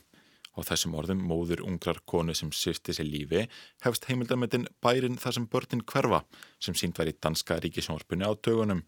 Og 0.59 0.67
þessum 0.67 0.97
orðum 0.99 1.21
móður 1.29 1.63
ungrar 1.63 2.01
konu 2.11 2.35
sem 2.35 2.51
sýfti 2.51 2.97
sér 2.97 3.07
lífi 3.07 3.45
hefst 3.87 4.09
heimildametin 4.11 4.67
Bærin 4.83 5.21
þar 5.23 5.37
sem 5.37 5.47
börnin 5.53 5.85
hverfa 5.87 6.25
sem 6.59 6.75
sínt 6.75 6.99
var 6.99 7.07
í 7.07 7.15
danska 7.15 7.61
ríkisjónvarpunni 7.63 8.27
á 8.27 8.35
dögunum. 8.35 8.83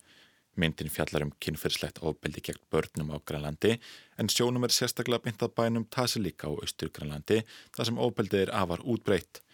Myndin 0.59 0.91
fjallar 0.91 1.29
um 1.29 1.31
kynfyrirslegt 1.39 2.03
ofbeldi 2.03 2.43
gegn 2.43 2.65
börnum 2.75 3.15
á 3.15 3.23
Grænlandi 3.23 3.77
en 4.19 4.33
sjónum 4.35 4.67
er 4.67 4.75
sérstaklega 4.75 5.23
byntað 5.29 5.55
bænum 5.55 5.87
Tasilíka 5.87 6.51
á 6.51 6.59
Östur 6.67 6.91
Grænlandi 6.91 7.45
þar 7.77 7.87
sem 7.93 8.07
ofbeldið 8.09 8.49
er 8.49 8.57
afar 8.59 8.83
útbreytt. 8.83 9.45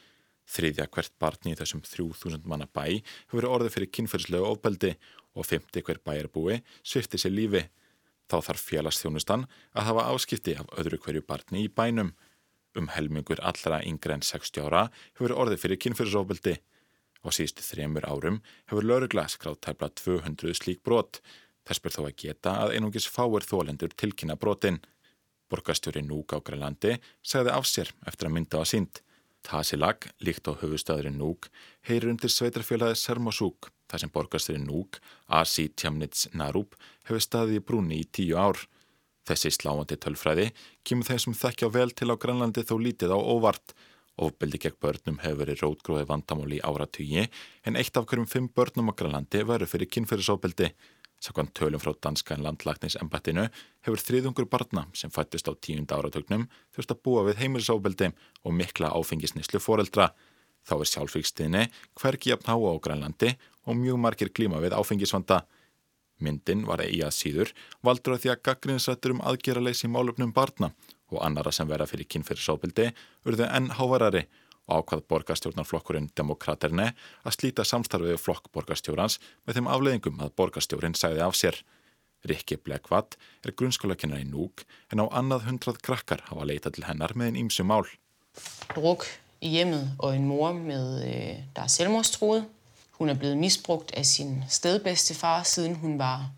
Þriðja 0.44 0.86
hvert 0.92 1.14
barni 1.22 1.54
í 1.54 1.58
þessum 1.58 1.80
3000 1.84 2.44
manna 2.48 2.66
bæ 2.68 3.00
hefur 3.30 3.48
orðið 3.48 3.76
fyrir 3.76 3.92
kynfyrirslegu 3.96 4.48
ofbeldi 4.48 4.92
og 5.34 5.48
50 5.48 5.86
hver 5.86 6.00
bæjarbúi 6.04 6.60
svifti 6.82 7.20
sér 7.20 7.32
lífi. 7.34 7.64
Þá 8.28 8.36
þarf 8.48 8.68
félagstjónustan 8.68 9.46
að 9.72 9.88
hafa 9.88 10.06
áskipti 10.12 10.56
af 10.60 10.68
öðru 10.80 11.00
hverju 11.00 11.24
barni 11.28 11.64
í 11.64 11.72
bænum. 11.72 12.12
Um 12.74 12.88
helmingur 12.90 13.40
allra 13.40 13.80
yngre 13.86 14.16
en 14.16 14.24
60 14.24 14.64
ára 14.66 14.88
hefur 15.14 15.36
orðið 15.36 15.62
fyrir 15.64 15.80
kynfyrirsofbeldi. 15.84 16.56
Á 17.24 17.28
síðustu 17.32 17.64
þremur 17.64 18.04
árum 18.08 18.40
hefur 18.68 18.84
laurugla 18.84 19.26
skráð 19.32 19.60
tæpla 19.64 19.88
200 19.96 20.56
slík 20.60 20.82
brot. 20.84 21.22
Þess 21.64 21.80
ber 21.80 21.94
þó 21.96 22.02
að 22.04 22.16
geta 22.20 22.56
að 22.64 22.74
einungis 22.76 23.08
fáir 23.08 23.46
þólendur 23.48 23.94
tilkynna 23.96 24.36
brotin. 24.36 24.82
Borgastjóri 25.48 26.02
Núk 26.04 26.36
á 26.36 26.38
Grænlandi 26.44 26.98
segði 27.24 27.52
af 27.54 27.68
sér 27.68 27.92
eftir 28.08 28.28
að 28.28 28.36
mynda 28.36 28.60
á 28.60 28.64
sínd. 28.68 29.00
Tasilag, 29.44 30.08
líkt 30.24 30.48
á 30.48 30.56
höfustöðurinn 30.56 31.18
Núk, 31.20 31.50
heyrir 31.84 32.10
undir 32.14 32.32
sveitarfélagi 32.32 32.96
Sermosúk, 32.96 33.70
þar 33.90 34.02
sem 34.02 34.12
borgastjóri 34.14 34.62
Núk, 34.64 35.00
Asi 35.28 35.68
Tjamnits 35.68 36.30
Narúp, 36.32 36.78
hefur 37.04 37.22
staðið 37.22 37.60
í 37.60 37.64
brúni 37.68 38.00
í 38.00 38.08
tíu 38.08 38.38
ár. 38.40 38.62
Þessi 39.28 39.52
sláandi 39.56 39.96
tölfræði 40.00 40.50
kemur 40.84 41.08
þeim 41.08 41.20
sem 41.22 41.36
þekkja 41.44 41.70
vel 41.72 41.90
til 41.92 42.12
á 42.12 42.16
Grænlandi 42.20 42.64
þó 42.64 42.76
lítið 42.80 43.14
á 43.16 43.18
óvart 43.20 43.76
Ofbeldi 44.14 44.60
gegn 44.62 44.78
börnum 44.78 45.16
hefur 45.24 45.40
verið 45.40 45.62
rótgróði 45.64 46.06
vandamáli 46.06 46.60
í 46.60 46.62
áratugi 46.62 47.24
en 47.66 47.78
eitt 47.80 47.96
af 47.98 48.06
hverjum 48.06 48.28
fimm 48.30 48.46
börnum 48.54 48.92
á 48.92 48.94
Grænlandi 48.94 49.40
verður 49.42 49.70
fyrir 49.72 49.90
kynferðisofbeldi. 49.90 50.68
Sakvan 51.22 51.48
tölum 51.56 51.80
frá 51.80 51.94
danskan 52.02 52.42
landlagningsembattinu 52.44 53.46
hefur 53.86 54.02
þriðungur 54.02 54.48
barna 54.50 54.86
sem 54.92 55.12
fættist 55.14 55.48
á 55.48 55.52
tíunda 55.56 55.96
áratögnum 55.96 56.46
þurft 56.74 56.92
að 56.92 57.02
búa 57.06 57.24
við 57.28 57.40
heimilisofbeldi 57.42 58.10
og 58.44 58.56
mikla 58.58 58.92
áfengisnislu 58.92 59.60
foreldra. 59.62 60.10
Þá 60.64 60.74
er 60.80 60.90
sjálfvíkstíðinni 60.92 61.64
hvergi 62.00 62.32
jafn 62.32 62.50
háa 62.50 62.72
á 62.72 62.82
Grænlandi 62.84 63.34
og 63.64 63.78
mjög 63.80 64.00
margir 64.00 64.32
glíma 64.32 64.60
við 64.64 64.76
áfengisvanda. 64.76 65.44
Myndin 66.20 66.64
var 66.68 66.84
í 66.84 67.00
að 67.04 67.16
síður 67.16 67.54
valdur 67.84 68.14
að 68.14 68.24
því 68.24 68.32
að 68.34 68.42
gaggrinsrættur 68.48 69.14
um 69.16 69.24
aðgerraleysi 69.24 69.90
málöfnum 69.90 70.32
barna 70.32 70.70
og 71.10 71.20
annara 71.24 71.52
sem 71.52 71.68
vera 71.68 71.86
fyrir 71.88 72.08
kynfyrirsofbeldi 72.10 72.90
urðu 73.28 73.48
enn 73.48 73.72
hávarari 73.78 74.24
ákvað 74.70 75.04
borgarstjórnarflokkurinn 75.12 76.10
Demokraterni 76.16 76.90
að 77.24 77.36
slíta 77.36 77.64
samstarfið 77.68 78.20
flokk 78.20 78.50
borgarstjórans 78.54 79.18
með 79.44 79.58
þeim 79.58 79.70
afleðingum 79.74 80.22
að 80.24 80.34
borgarstjórinn 80.40 80.96
sæði 80.98 81.24
af 81.24 81.36
sér. 81.38 81.58
Rikki 82.24 82.56
Blekvat 82.56 83.18
er 83.44 83.52
grunnskólakennar 83.52 84.22
í 84.22 84.28
Núk 84.28 84.64
en 84.92 85.04
á 85.04 85.06
annað 85.12 85.44
hundrað 85.48 85.82
krakkar 85.84 86.24
hafa 86.30 86.46
leitað 86.48 86.78
til 86.78 86.86
hennar 86.88 87.12
með 87.12 87.32
einn 87.32 87.42
ímsu 87.44 87.66
mál. 87.68 87.84
Druk 88.72 89.04
í 89.44 89.52
hjemmet 89.58 90.00
og 90.00 90.14
en 90.16 90.24
mor 90.28 90.56
með 90.56 90.86
øh, 91.04 91.42
der 91.52 91.66
er 91.66 91.72
selvmordstruet. 91.72 92.48
Hun 92.96 93.10
er 93.10 93.18
blevet 93.18 93.36
misbrugt 93.36 93.92
af 93.92 94.06
sin 94.06 94.44
stedbedstefar 94.48 95.42
siden 95.44 95.76
hun 95.82 95.98
var 95.98 96.30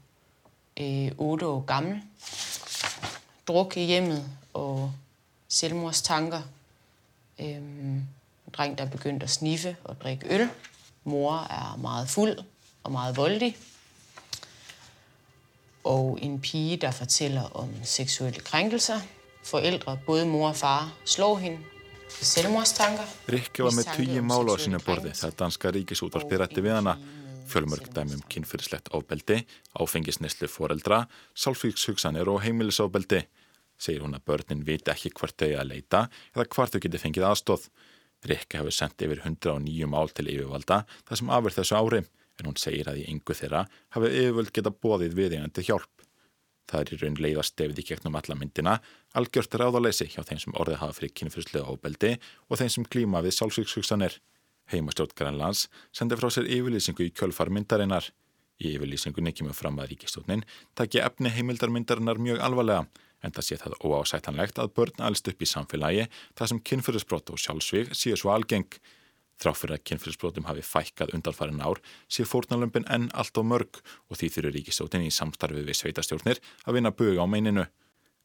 øh, 0.81 1.13
8 1.19 1.47
år 1.47 1.63
gammel. 1.69 2.03
Druk 3.47 3.77
i 3.77 3.87
hjemmet 3.87 4.25
og 4.55 4.91
selvmordstanker. 5.49 6.43
Øhm, 7.41 7.97
en 8.47 8.53
dreng, 8.53 8.79
der 8.79 8.85
er 8.85 8.91
begyndt 8.91 9.23
at 9.23 9.31
sniffe 9.31 9.77
og 9.85 10.01
drikke 10.01 10.27
øl. 10.35 10.49
Mor 11.05 11.47
er 11.51 11.77
meget 11.77 12.09
fuld 12.09 12.39
og 12.83 12.93
meget 12.93 13.17
voldelig. 13.17 13.57
Og 15.85 16.19
en 16.23 16.41
pige, 16.41 16.77
der 16.77 16.91
fortæller 16.91 17.43
om 17.57 17.71
seksuelle 17.83 18.41
krænkelser. 18.41 19.01
Forældre, 19.45 19.99
både 20.07 20.27
mor 20.27 20.49
og 20.49 20.57
far, 20.57 20.93
slår 21.05 21.39
hende. 21.39 21.59
Selvmordstanker. 22.11 23.05
Rikki 23.29 23.63
var 23.63 23.75
með 23.75 23.89
tugi 23.97 24.21
mála 24.23 24.55
á 24.55 24.59
sínu 24.63 24.79
borði 24.87 25.13
þegar 25.19 25.35
danska 25.43 25.73
ríkisútvarpi 25.75 26.39
rætti 26.41 26.63
við 26.65 26.79
hana. 26.79 26.95
Fjölmörg 27.47 27.91
dæmum 27.95 28.23
kynfyrirslegt 28.31 28.89
ábeldi, 28.95 29.43
áfengisneslu 29.79 30.49
foreldra, 30.51 31.05
sálfíkshugsanir 31.35 32.31
og 32.31 32.41
heimilisofbeldi. 32.43 33.21
Segir 33.79 34.05
hún 34.05 34.17
að 34.17 34.25
börnin 34.31 34.65
viti 34.67 34.93
ekki 34.93 35.13
hvert 35.17 35.37
þau 35.41 35.53
að 35.61 35.71
leita 35.73 36.07
eða 36.35 36.49
hvart 36.55 36.77
þau 36.77 36.83
geti 36.85 37.03
fengið 37.03 37.29
aðstóð. 37.31 37.69
Rikka 38.27 38.63
hefur 38.63 38.75
sendt 38.75 39.03
yfir 39.05 39.21
109 39.23 39.91
mál 39.93 40.09
til 40.15 40.29
yfirvalda 40.33 40.85
þar 41.07 41.21
sem 41.21 41.33
afverð 41.37 41.61
þessu 41.61 41.77
ári 41.77 42.01
en 42.37 42.49
hún 42.49 42.59
segir 42.61 42.89
að 42.91 43.03
í 43.03 43.07
yngu 43.13 43.37
þeirra 43.37 43.67
hafi 43.97 44.11
yfirvöld 44.13 44.53
geta 44.57 44.73
bóðið 44.73 45.17
viðingandi 45.19 45.65
hjálp. 45.69 45.93
Það 46.67 46.81
er 46.81 46.93
í 46.93 46.99
raun 47.01 47.19
leiðast 47.23 47.55
stefið 47.55 47.81
í 47.81 47.85
gegnum 47.87 48.17
alla 48.19 48.35
myndina, 48.35 48.73
algjört 49.15 49.55
ráðaleysi 49.55 50.09
hjá 50.11 50.25
þeim 50.27 50.41
sem 50.43 50.57
orðið 50.59 50.81
hafa 50.81 50.97
fyrir 50.99 51.13
kynfyrslega 51.21 51.71
óbeldi 51.71 52.17
og 52.51 52.59
þeim 52.59 52.73
sem 52.75 52.89
klíma 52.91 53.23
við 53.23 53.37
sálsvíkshugsanir. 53.39 54.19
Heimastjórn 54.73 55.15
Grænlands 55.15 55.69
sendi 55.95 56.19
frá 56.19 56.27
sér 56.35 56.49
yfirlýsingu 56.51 57.07
í 57.07 57.13
kjölfar 57.15 57.53
myndarinnar. 57.55 58.09
Í 58.59 58.73
yfirlýsingunni 58.75 59.31
kemur 59.37 59.55
fram 59.55 59.79
að 59.79 59.93
ríkistjónin 59.93 60.43
taki 60.75 60.99
efni 61.05 61.31
heimildarmyndarinnar 61.37 62.19
mjög 62.19 62.43
alvarlega 62.43 62.87
en 63.25 63.33
það 63.33 63.47
sé 63.47 63.59
það 63.63 63.79
óásættanlegt 63.81 64.61
að 64.61 64.75
börn 64.77 65.03
alst 65.09 65.29
upp 65.31 65.43
í 65.43 65.49
samfélagi 65.49 66.07
þar 66.39 66.53
sem 66.53 66.63
kynfyrirsbrot 66.71 67.33
og 67.33 67.41
sjálfsvík 67.43 67.95
séu 67.97 68.19
svo 68.19 68.35
algeng. 68.35 68.69
Þráfyrir 69.37 69.77
að 69.77 69.85
kynfyrirsbrotum 69.91 70.47
hafi 70.49 70.63
fækkað 70.65 71.13
undanfærin 71.17 71.61
ár 71.61 71.83
sé 72.09 72.25
fórnalömpin 72.25 72.87
enn 72.89 73.11
allt 73.13 73.37
á 73.37 73.43
mörg 73.45 73.83
og 74.09 74.17
því 74.17 74.31
þurru 74.33 74.53
ríkistjótin 74.55 75.05
í 75.05 75.13
samstarfið 75.13 75.69
við 75.69 75.81
sveitastjórnir 75.83 76.41
að 76.65 76.79
vinna 76.79 76.95
buga 76.97 77.21
á 77.21 77.29
meininu. 77.29 77.67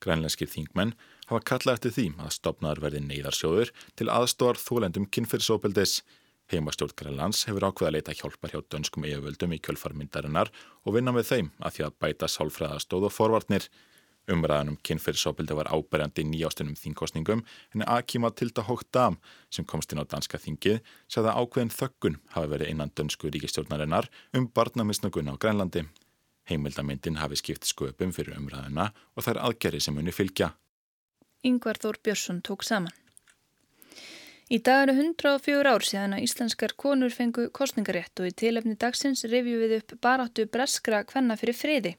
Grænlenskir 0.02 0.50
þingmenn 0.50 0.96
hafa 1.28 1.44
kallað 1.46 1.78
eftir 1.78 1.96
því 1.98 2.08
að 2.24 2.34
stopnaður 2.38 2.84
verði 2.86 3.04
neyðarsjóður 3.10 3.74
til 4.00 4.08
aðstóðar 4.10 4.62
þólendum 4.64 5.10
kynfyrirsópeldis. 5.12 6.00
Heimastjórn 6.52 6.96
Grænlands 7.00 7.46
hefur 7.48 7.68
ákveða 7.68 7.92
að 7.92 7.96
leita 7.98 8.16
hjálpar 8.18 8.56
hjá 8.56 8.64
dönskum 8.72 9.06
eigavöldum 9.08 9.54
í 9.56 9.60
kjölfarmyndarinnar 9.64 10.52
og 10.84 10.96
vinna 10.96 11.14
með 11.16 11.30
þeim 11.30 11.52
að 11.60 11.76
því 11.76 11.86
að 11.86 11.98
bæta 12.04 12.32
sálfræðastóð 12.32 13.08
og 13.08 13.16
forvarnir. 13.16 13.68
Umræðanum 14.30 14.78
kynferðsóbildi 14.86 15.56
var 15.58 15.70
áberjandi 15.74 16.24
nýjástunum 16.30 16.76
þingkostningum 16.78 17.42
en 17.74 17.84
Akima 17.90 18.30
Tilda 18.30 18.62
Hókdam 18.68 19.18
sem 19.50 19.66
komst 19.66 19.94
inn 19.94 20.02
á 20.02 20.06
danska 20.06 20.38
þingið 20.38 20.78
sagði 21.10 21.32
að 21.32 21.40
ákveðin 21.42 21.74
þöggun 21.74 22.20
hafi 22.36 22.52
verið 22.54 22.72
innan 22.74 22.94
dönsku 22.94 23.32
ríkistjórnarinnar 23.34 24.12
um 24.38 24.48
barnamisnögun 24.54 25.34
á 25.34 25.36
Grænlandi. 25.42 25.88
Heimildamindin 26.50 27.18
hafi 27.18 27.42
skipt 27.42 27.66
sköpum 27.66 28.14
fyrir 28.14 28.38
umræðuna 28.38 28.92
og 29.16 29.26
þær 29.26 29.42
aðgerri 29.50 29.82
sem 29.82 29.98
unni 29.98 30.14
fylgja. 30.14 30.54
Yngvar 31.42 31.82
Þór 31.82 31.98
Björnsson 32.06 32.42
tók 32.46 32.62
saman. 32.62 32.94
Í 34.52 34.58
dag 34.60 34.82
eru 34.84 34.94
104 35.00 35.70
ár 35.72 35.84
síðan 35.88 36.14
að 36.18 36.26
íslenskar 36.26 36.74
konur 36.84 37.14
fengu 37.16 37.46
kostningarétt 37.56 38.20
og 38.20 38.26
í 38.28 38.34
tilefni 38.42 38.74
dagsins 38.76 39.22
revju 39.32 39.60
við 39.62 39.74
upp 39.78 39.94
baráttu 40.04 40.44
breskra 40.52 40.98
kvenna 41.08 41.38
fyrir 41.40 41.56
friði. 41.56 41.94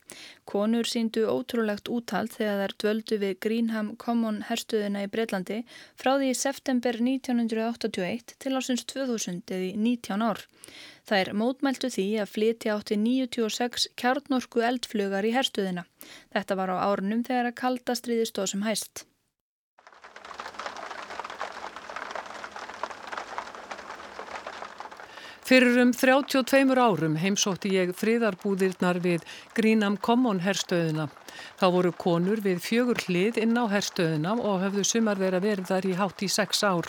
Konur 0.44 0.84
síndu 0.90 1.22
ótrúlegt 1.32 1.88
úthald 1.88 2.34
þegar 2.34 2.60
þær 2.60 2.74
dvöldu 2.84 3.18
við 3.22 3.38
Greenham 3.46 3.88
Common 4.02 4.42
herstuðina 4.50 5.06
í 5.06 5.08
Breitlandi 5.14 5.62
frá 5.96 6.10
því 6.18 6.28
í 6.28 6.36
september 6.42 6.98
1981 7.00 8.34
til 8.44 8.52
ásins 8.58 8.84
2000 8.92 9.48
eða 9.48 9.70
í 9.70 9.72
19 9.86 10.26
ár. 10.28 10.42
Það 11.08 11.22
er 11.22 11.30
mótmæltu 11.44 11.88
því 11.94 12.04
að 12.20 12.34
flytja 12.34 12.74
átti 12.74 12.98
96 13.00 13.88
kjarnorku 13.96 14.60
eldflugar 14.68 15.24
í 15.24 15.32
herstuðina. 15.32 15.86
Þetta 16.36 16.60
var 16.60 16.74
á 16.76 16.84
árunum 16.84 17.24
þegar 17.24 17.48
að 17.54 17.58
kalda 17.64 17.96
stríði 17.96 18.28
stóð 18.28 18.52
sem 18.52 18.68
hæst. 18.68 19.06
Fyrir 25.52 25.82
um 25.82 25.90
32 25.92 26.78
árum 26.80 27.16
heimsótti 27.20 27.74
ég 27.74 27.90
friðarbúðirnar 27.92 28.96
við 29.04 29.26
Greenham 29.52 29.98
Common 30.00 30.38
herstöðuna. 30.40 31.10
Þá 31.60 31.64
voru 31.74 31.90
konur 31.92 32.40
við 32.40 32.62
fjögur 32.64 33.02
hlið 33.04 33.36
inn 33.42 33.52
á 33.60 33.68
herstöðuna 33.68 34.32
og 34.40 34.62
höfðu 34.62 34.84
sumar 34.88 35.20
þeirra 35.20 35.42
verið 35.44 35.68
þar 35.68 35.88
í 35.90 35.96
hátt 35.98 36.24
í 36.24 36.28
sex 36.32 36.64
ár. 36.64 36.88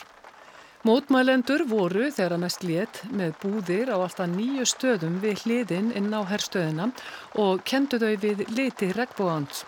Mótmælendur 0.87 1.65
voru 1.67 2.07
þeirra 2.07 2.37
mest 2.39 2.63
létt 2.63 3.01
með 3.11 3.35
búðir 3.41 3.91
á 3.91 3.99
alltaf 3.99 4.31
nýju 4.31 4.69
stöðum 4.71 5.19
við 5.19 5.43
hliðin 5.43 5.91
inn 5.99 6.07
á 6.15 6.23
herstöðuna 6.31 6.87
og 7.43 7.65
kendu 7.67 7.99
þau 7.99 8.15
við 8.23 8.45
liti 8.55 8.93
regnbóðans. 8.95 9.65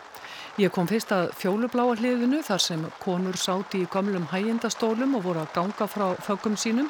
Ég 0.55 0.71
kom 0.71 0.87
fyrst 0.87 1.11
að 1.11 1.33
fjólubláa 1.35 1.97
hliðinu 1.99 2.39
þar 2.47 2.63
sem 2.63 2.87
konur 3.03 3.35
sáti 3.35 3.83
í 3.83 3.91
gamlum 3.91 4.31
hægjendastólum 4.31 5.19
og 5.19 5.27
voru 5.27 5.43
að 5.43 5.51
ganga 5.59 5.91
frá 5.91 6.07
fögum 6.23 6.55
sínum 6.55 6.87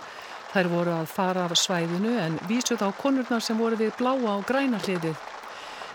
Þær 0.55 0.69
voru 0.71 0.91
að 0.95 1.09
fara 1.11 1.41
af 1.49 1.53
svæðinu 1.59 2.13
en 2.15 2.37
vísuð 2.47 2.79
á 2.79 2.89
konurnar 2.95 3.41
sem 3.43 3.57
voru 3.59 3.75
við 3.75 3.89
bláa 3.99 4.37
og 4.37 4.45
græna 4.47 4.77
hliðið. 4.85 5.15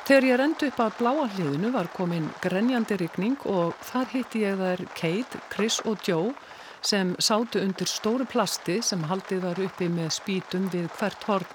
Þegar 0.04 0.24
ég 0.28 0.36
rendu 0.36 0.66
upp 0.68 0.80
að 0.84 0.96
bláa 0.98 1.28
hliðinu 1.32 1.70
var 1.72 1.86
komin 1.94 2.26
grenjandi 2.44 2.98
rigning 3.00 3.38
og 3.48 3.78
þar 3.88 4.10
hitti 4.10 4.42
ég 4.42 4.58
þær 4.60 4.82
Kate, 4.98 5.40
Chris 5.48 5.78
og 5.88 6.04
Joe 6.04 6.34
sem 6.84 7.14
sátu 7.16 7.62
undir 7.64 7.88
stóru 7.88 8.26
plasti 8.28 8.82
sem 8.84 9.06
haldið 9.08 9.46
var 9.46 9.60
uppi 9.64 9.88
með 9.88 10.10
spítum 10.18 10.66
við 10.74 10.90
hvert 10.98 11.24
horn. 11.30 11.54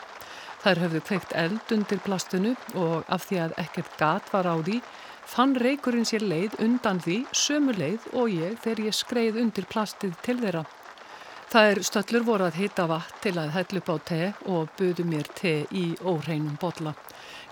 Þær 0.63 0.81
höfðu 0.85 1.01
kveikt 1.05 1.35
eld 1.37 1.73
undir 1.75 2.01
plastinu 2.07 2.55
og 2.73 3.03
af 3.05 3.27
því 3.27 3.39
að 3.43 3.53
ekkert 3.67 3.99
gat 4.01 4.33
var 4.33 4.49
á 4.49 4.57
því 4.57 4.79
fann 5.29 5.53
reykurinn 5.61 6.09
sér 6.09 6.25
leið 6.25 6.57
undan 6.65 7.03
því 7.05 7.19
sömu 7.37 7.77
leið 7.77 8.09
og 8.15 8.33
ég 8.33 8.57
þegar 8.65 8.83
ég 8.87 8.97
skreið 9.03 9.39
undir 9.45 9.69
plastið 9.69 10.17
til 10.25 10.39
þeirra. 10.41 10.65
Það 11.55 11.69
er 11.71 11.79
stöllur 11.87 12.23
voru 12.27 12.43
að 12.49 12.57
hita 12.59 12.83
vatn 12.91 13.19
til 13.23 13.31
að 13.39 13.53
hætlu 13.53 13.79
upp 13.79 13.91
á 13.95 13.97
te 14.09 14.17
og 14.51 14.73
buðu 14.75 15.05
mér 15.07 15.29
te 15.37 15.53
í 15.71 15.83
óreinum 16.03 16.57
botla. 16.59 16.91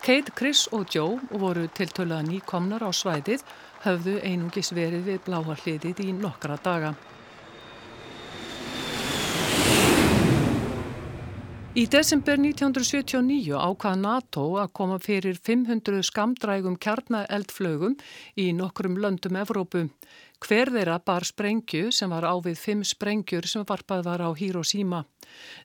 Kate, 0.03 0.33
Chris 0.35 0.65
og 0.75 0.91
Joe 0.91 1.21
voru 1.31 1.69
tiltölaða 1.71 2.27
nýkomnar 2.27 2.83
á 2.83 2.91
svæðið, 2.91 3.47
höfðu 3.85 4.17
einungis 4.27 4.73
verið 4.75 5.07
við 5.07 5.23
bláa 5.23 5.55
hliðið 5.55 6.03
í 6.03 6.11
nokkra 6.19 6.59
daga. 6.65 6.91
Í 11.73 11.87
desember 11.89 12.37
1979 12.37 13.55
ákvað 13.57 13.95
NATO 13.97 14.41
að 14.61 14.67
koma 14.77 14.99
fyrir 15.01 15.39
500 15.41 16.03
skamdrægum 16.05 16.75
kjarnaeldflögum 16.77 17.95
í 18.37 18.51
nokkrum 18.53 18.99
löndum 19.01 19.39
Evrópu. 19.41 19.87
Hver 20.45 20.69
þeirra 20.69 20.99
bar 21.01 21.25
sprengju 21.25 21.89
sem 21.89 22.13
var 22.13 22.27
á 22.29 22.37
við 22.45 22.61
fimm 22.61 22.83
sprengjur 22.85 23.49
sem 23.49 23.65
varpað 23.65 24.05
var 24.05 24.21
á 24.21 24.29
Hiroshima. 24.37 25.01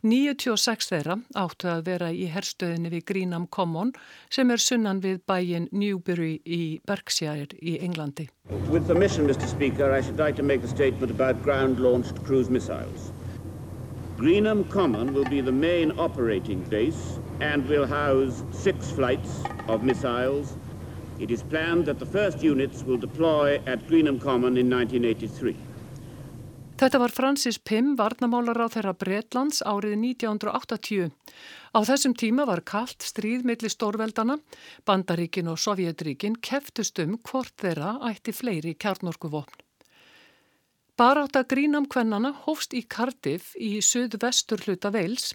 96 0.01 0.88
þeirra 0.94 1.18
áttu 1.37 1.68
að 1.75 1.85
vera 1.90 2.09
í 2.09 2.25
herstöðinni 2.33 2.94
við 2.97 3.05
Greenham 3.12 3.44
Common 3.53 3.92
sem 4.33 4.49
er 4.49 4.64
sunnan 4.64 5.05
við 5.05 5.21
bæin 5.29 5.68
Newbury 5.77 6.38
í 6.40 6.81
Berkshire 6.88 7.53
í 7.61 7.77
Englandi. 7.85 8.31
With 8.73 8.88
permission, 8.88 9.29
Mr. 9.29 9.44
Speaker, 9.44 9.92
I 9.92 10.01
should 10.01 10.16
like 10.16 10.40
to 10.40 10.42
make 10.42 10.64
a 10.64 10.73
statement 10.73 11.12
about 11.12 11.44
ground-launched 11.44 12.25
cruise 12.25 12.49
missiles. 12.49 13.12
Greenham 14.18 14.68
Common 14.68 15.14
will 15.14 15.24
be 15.31 15.40
the 15.40 15.52
main 15.52 15.92
operating 15.96 16.61
base 16.64 17.20
and 17.40 17.64
will 17.68 17.87
house 17.87 18.42
six 18.50 18.90
flights 18.90 19.44
of 19.68 19.85
missiles. 19.85 20.57
It 21.20 21.31
is 21.31 21.44
planned 21.44 21.87
that 21.87 22.00
the 22.00 22.07
first 22.07 22.42
units 22.42 22.83
will 22.83 22.96
deploy 22.96 23.62
at 23.64 23.87
Greenham 23.87 24.18
Common 24.18 24.57
in 24.57 24.68
1983. 24.68 25.54
Þetta 26.78 26.98
var 26.98 27.14
Francis 27.14 27.61
Pym, 27.62 27.94
varnamálar 27.94 28.59
á 28.59 28.66
þeirra 28.66 28.96
Bretlands 28.98 29.62
árið 29.62 29.94
1980. 30.02 31.14
Á 31.70 31.78
þessum 31.87 32.18
tíma 32.18 32.46
var 32.50 32.64
kallt 32.66 33.07
stríð 33.07 33.46
millir 33.46 33.70
stórveldana, 33.70 34.40
Bandaríkin 34.83 35.46
og 35.46 35.62
Sovjetríkin 35.62 36.40
keftust 36.42 36.98
um 36.98 37.20
hvort 37.22 37.54
þeirra 37.62 38.00
ætti 38.11 38.35
fleiri 38.35 38.74
kjarnorkuvopn. 38.74 39.67
Baráta 40.99 41.45
grínam 41.47 41.85
kvennana 41.87 42.33
hófst 42.43 42.73
í 42.75 42.81
Cardiff 42.91 43.53
í 43.55 43.77
suðvestur 43.87 44.65
hluta 44.65 44.91
Veils. 44.91 45.29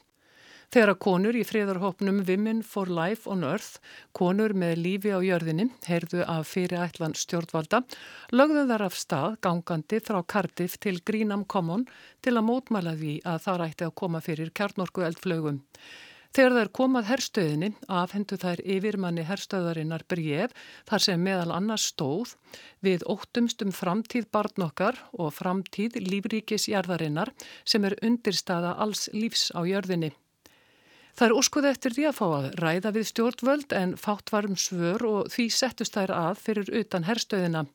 Þegar 0.75 0.97
konur 1.05 1.37
í 1.39 1.45
friðarhópnum 1.47 2.19
Women 2.27 2.59
for 2.67 2.91
Life 2.91 3.29
on 3.31 3.45
Earth, 3.47 3.79
konur 4.11 4.51
með 4.59 4.81
lífi 4.83 5.15
á 5.15 5.23
jörðinni, 5.23 5.69
heyrðu 5.87 6.25
af 6.27 6.51
fyrirætlan 6.51 7.15
stjórnvalda, 7.15 7.79
lögðu 8.35 8.65
þar 8.73 8.83
af 8.89 8.99
stað 8.99 9.37
gangandi 9.47 10.01
frá 10.03 10.19
Cardiff 10.27 10.75
til 10.83 10.97
Greenham 10.99 11.47
Common 11.47 11.87
til 12.19 12.35
að 12.35 12.49
mótmæla 12.49 12.97
því 12.99 13.13
að 13.23 13.43
það 13.45 13.61
rætti 13.63 13.87
að 13.87 13.99
koma 14.03 14.19
fyrir 14.25 14.51
kjarnorku 14.51 15.07
eldflögum. 15.07 15.63
Þegar 16.33 16.55
þær 16.57 16.69
komað 16.73 17.09
herstöðinni 17.11 17.67
afhendu 17.93 18.39
þær 18.41 18.61
yfirmanni 18.75 19.21
herstöðarinnar 19.27 20.01
bref 20.09 20.55
þar 20.89 21.03
sem 21.05 21.21
meðal 21.21 21.51
annars 21.53 21.85
stóð 21.91 22.31
við 22.81 23.05
óttumst 23.05 23.61
um 23.61 23.69
framtíð 23.69 24.25
barnokkar 24.33 24.97
og 25.13 25.29
framtíð 25.37 25.99
lífríkisjarðarinnar 26.01 27.35
sem 27.69 27.85
er 27.85 27.99
undirstaða 28.01 28.73
alls 28.81 29.05
lífs 29.13 29.51
á 29.53 29.61
jörðinni. 29.61 30.09
Það 31.13 31.27
er 31.27 31.37
óskuð 31.37 31.65
eftir 31.69 31.93
því 31.93 32.05
að 32.09 32.17
fá 32.17 32.25
að 32.25 32.45
ræða 32.57 32.91
við 32.95 33.09
stjórnvöld 33.11 33.73
en 33.77 33.91
fátt 34.01 34.33
varum 34.33 34.55
svör 34.57 35.03
og 35.05 35.27
því 35.29 35.49
settust 35.53 35.93
þær 35.93 36.17
að 36.17 36.39
fyrir 36.47 36.71
utan 36.79 37.05
herstöðina. 37.05 37.67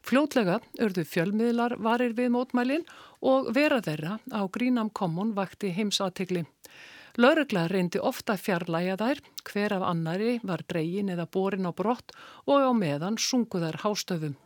Fljótlega 0.00 0.62
örðu 0.80 1.04
fjölmiðlar 1.04 1.76
varir 1.84 2.16
við 2.16 2.32
mótmælin 2.32 2.88
og 3.20 3.52
vera 3.52 3.84
þeirra 3.84 4.16
á 4.32 4.40
Greenham 4.48 4.88
Common 4.88 5.36
vakti 5.36 5.76
heimsatikli. 5.76 6.46
Lörugla 7.18 7.64
reyndi 7.66 7.98
ofta 7.98 8.36
fjarlæga 8.38 8.94
þær, 9.00 9.20
hver 9.50 9.72
af 9.74 9.84
annari 9.88 10.36
var 10.46 10.62
dreygin 10.70 11.10
eða 11.10 11.24
borin 11.26 11.66
á 11.66 11.74
brott 11.74 12.14
og 12.46 12.62
á 12.62 12.70
meðan 12.70 13.18
sunguðar 13.18 13.80
hástöfum. 13.82 14.36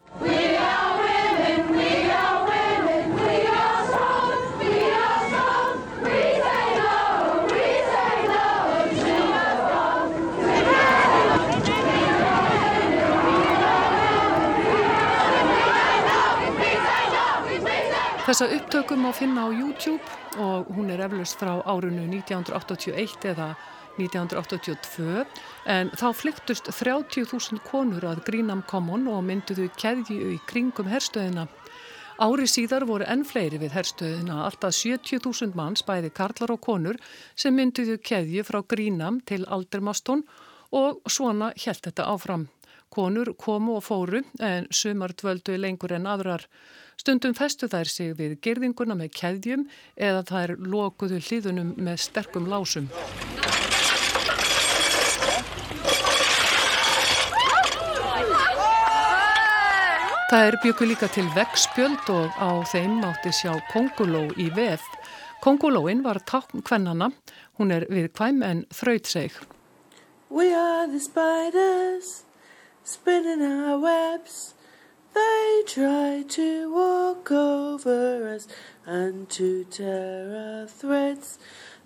Þessa 18.23 18.47
upptökum 18.55 19.01
má 19.03 19.11
finna 19.11 19.45
á 19.45 19.51
YouTube 19.51 20.39
og 20.39 20.69
hún 20.77 20.93
er 20.95 21.01
eflust 21.03 21.41
frá 21.41 21.57
árunnu 21.67 22.05
1981 22.07 23.25
eða 23.33 23.49
1982 23.99 25.25
en 25.67 25.91
þá 25.91 26.05
flyktust 26.15 26.71
30.000 26.71 27.59
konur 27.67 28.07
að 28.07 28.23
Greenham 28.29 28.63
Common 28.71 29.09
og 29.11 29.25
mynduðu 29.27 29.67
keðju 29.75 30.31
í 30.37 30.39
kringum 30.47 30.87
herstöðina. 30.93 31.49
Ári 32.23 32.47
síðar 32.47 32.87
voru 32.87 33.09
enn 33.11 33.25
fleiri 33.27 33.59
við 33.59 33.75
herstöðina, 33.75 34.45
alltaf 34.47 34.77
70.000 34.79 35.59
manns 35.59 35.83
bæði 35.83 36.13
karlar 36.15 36.55
og 36.55 36.63
konur 36.63 37.03
sem 37.35 37.59
mynduðu 37.59 37.99
keðju 38.07 38.47
frá 38.47 38.61
Greenham 38.63 39.19
til 39.27 39.43
Aldermaston 39.51 40.23
og 40.71 41.03
svona 41.11 41.51
helt 41.67 41.83
þetta 41.89 42.07
áfram. 42.07 42.47
Konur 42.93 43.33
komu 43.41 43.81
og 43.81 43.87
fóru 43.87 44.23
en 44.39 44.71
sumar 44.71 45.17
dvöldu 45.17 45.57
lengur 45.59 45.95
en 45.97 46.07
aðrar. 46.07 46.47
Stundum 47.03 47.33
festu 47.35 47.67
þær 47.67 47.89
sig 47.91 48.13
við 48.15 48.37
gerðinguna 48.47 48.95
með 48.95 49.09
keðjum 49.17 49.63
eða 49.99 50.21
þær 50.29 50.53
lokuðu 50.71 51.17
hlýðunum 51.19 51.73
með 51.83 51.97
sterkum 51.99 52.45
lásum. 52.47 52.87
Það 60.31 60.47
er 60.47 60.59
byggu 60.63 60.91
líka 60.93 61.11
til 61.11 61.27
veggspjöld 61.35 62.15
og 62.15 62.39
á 62.39 62.63
þeim 62.71 62.95
mátti 63.03 63.35
sjá 63.35 63.51
konguló 63.75 64.23
í 64.39 64.47
veð. 64.55 64.87
Kongulóin 65.43 66.07
var 66.07 66.23
tákn 66.23 66.63
kvennana, 66.63 67.11
hún 67.59 67.75
er 67.75 67.91
við 67.91 68.13
kvæm 68.15 68.47
en 68.47 68.63
þraut 68.71 69.11
seg. 69.11 69.35
We 70.31 70.55
are 70.55 70.87
the 70.87 71.03
spiders 71.03 72.23
spinning 72.87 73.43
our 73.43 73.83
webs 73.83 74.55
They 75.15 75.63
try 75.67 76.25
to 76.29 76.75
walk 76.75 77.31
over 77.31 78.35
us 78.35 78.49
and 78.87 79.29
to 79.31 79.65
tear 79.65 80.61
our 80.63 80.67
threads. 80.67 81.39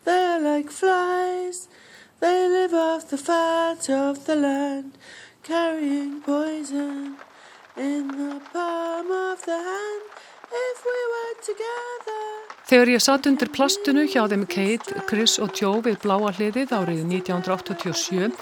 They're 0.05 0.41
like 0.41 0.71
flies, 0.71 1.69
they 2.21 2.49
live 2.49 2.73
off 2.73 3.11
the 3.11 3.19
fat 3.19 3.91
of 3.91 4.27
the 4.27 4.37
land, 4.37 4.97
carrying 5.43 6.21
poison 6.21 7.17
in 7.77 8.09
the 8.09 8.41
palm 8.53 9.11
of 9.11 9.45
the 9.45 9.57
hand. 9.57 10.03
Þegar 12.67 12.91
ég 12.91 13.03
satt 13.03 13.27
undir 13.31 13.51
plastinu 13.55 14.03
hjá 14.11 14.25
þeim 14.31 14.43
Kate, 14.51 15.03
Chris 15.07 15.37
og 15.43 15.53
Joe 15.55 15.79
við 15.85 16.01
bláa 16.03 16.33
hliðið 16.35 16.73
árið 16.75 17.05
1987 17.07 18.33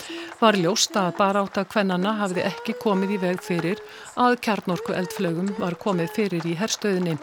var 0.40 0.56
ljóst 0.56 0.96
að 0.96 1.10
baráta 1.18 1.66
kvennana 1.68 2.14
hafði 2.22 2.46
ekki 2.48 2.76
komið 2.80 3.16
í 3.18 3.18
veg 3.26 3.44
fyrir 3.44 3.82
að 4.16 4.38
kjarnorku 4.46 4.96
eldflögum 4.96 5.52
var 5.58 5.76
komið 5.76 6.14
fyrir 6.16 6.48
í 6.48 6.56
herstöðinni. 6.56 7.18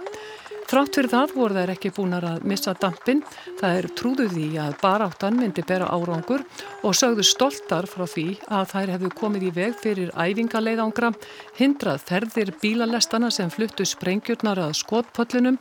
Þrátt 0.72 0.96
fyrir 0.96 1.12
það 1.12 1.32
voru 1.36 1.56
þær 1.58 1.72
ekki 1.74 1.90
búinar 1.92 2.24
að 2.24 2.44
missa 2.48 2.72
dampin. 2.80 3.20
Það 3.60 3.80
er 3.80 3.88
trúðuð 4.00 4.38
í 4.40 4.46
að 4.64 4.78
baráttan 4.80 5.36
myndi 5.36 5.66
bera 5.68 5.90
árangur 5.92 6.46
og 6.88 6.96
sögðu 6.96 7.26
stoltar 7.28 7.90
frá 7.92 8.06
því 8.08 8.24
að 8.48 8.70
þær 8.72 8.94
hefðu 8.94 9.10
komið 9.20 9.44
í 9.50 9.52
veg 9.58 9.76
fyrir 9.82 10.14
æfingaleiðangra, 10.16 11.12
hindrað 11.60 12.08
ferðir 12.08 12.54
bílalestana 12.64 13.34
sem 13.36 13.52
fluttu 13.52 13.84
sprengjurnar 13.84 14.64
að 14.64 14.78
skotpöllunum, 14.80 15.60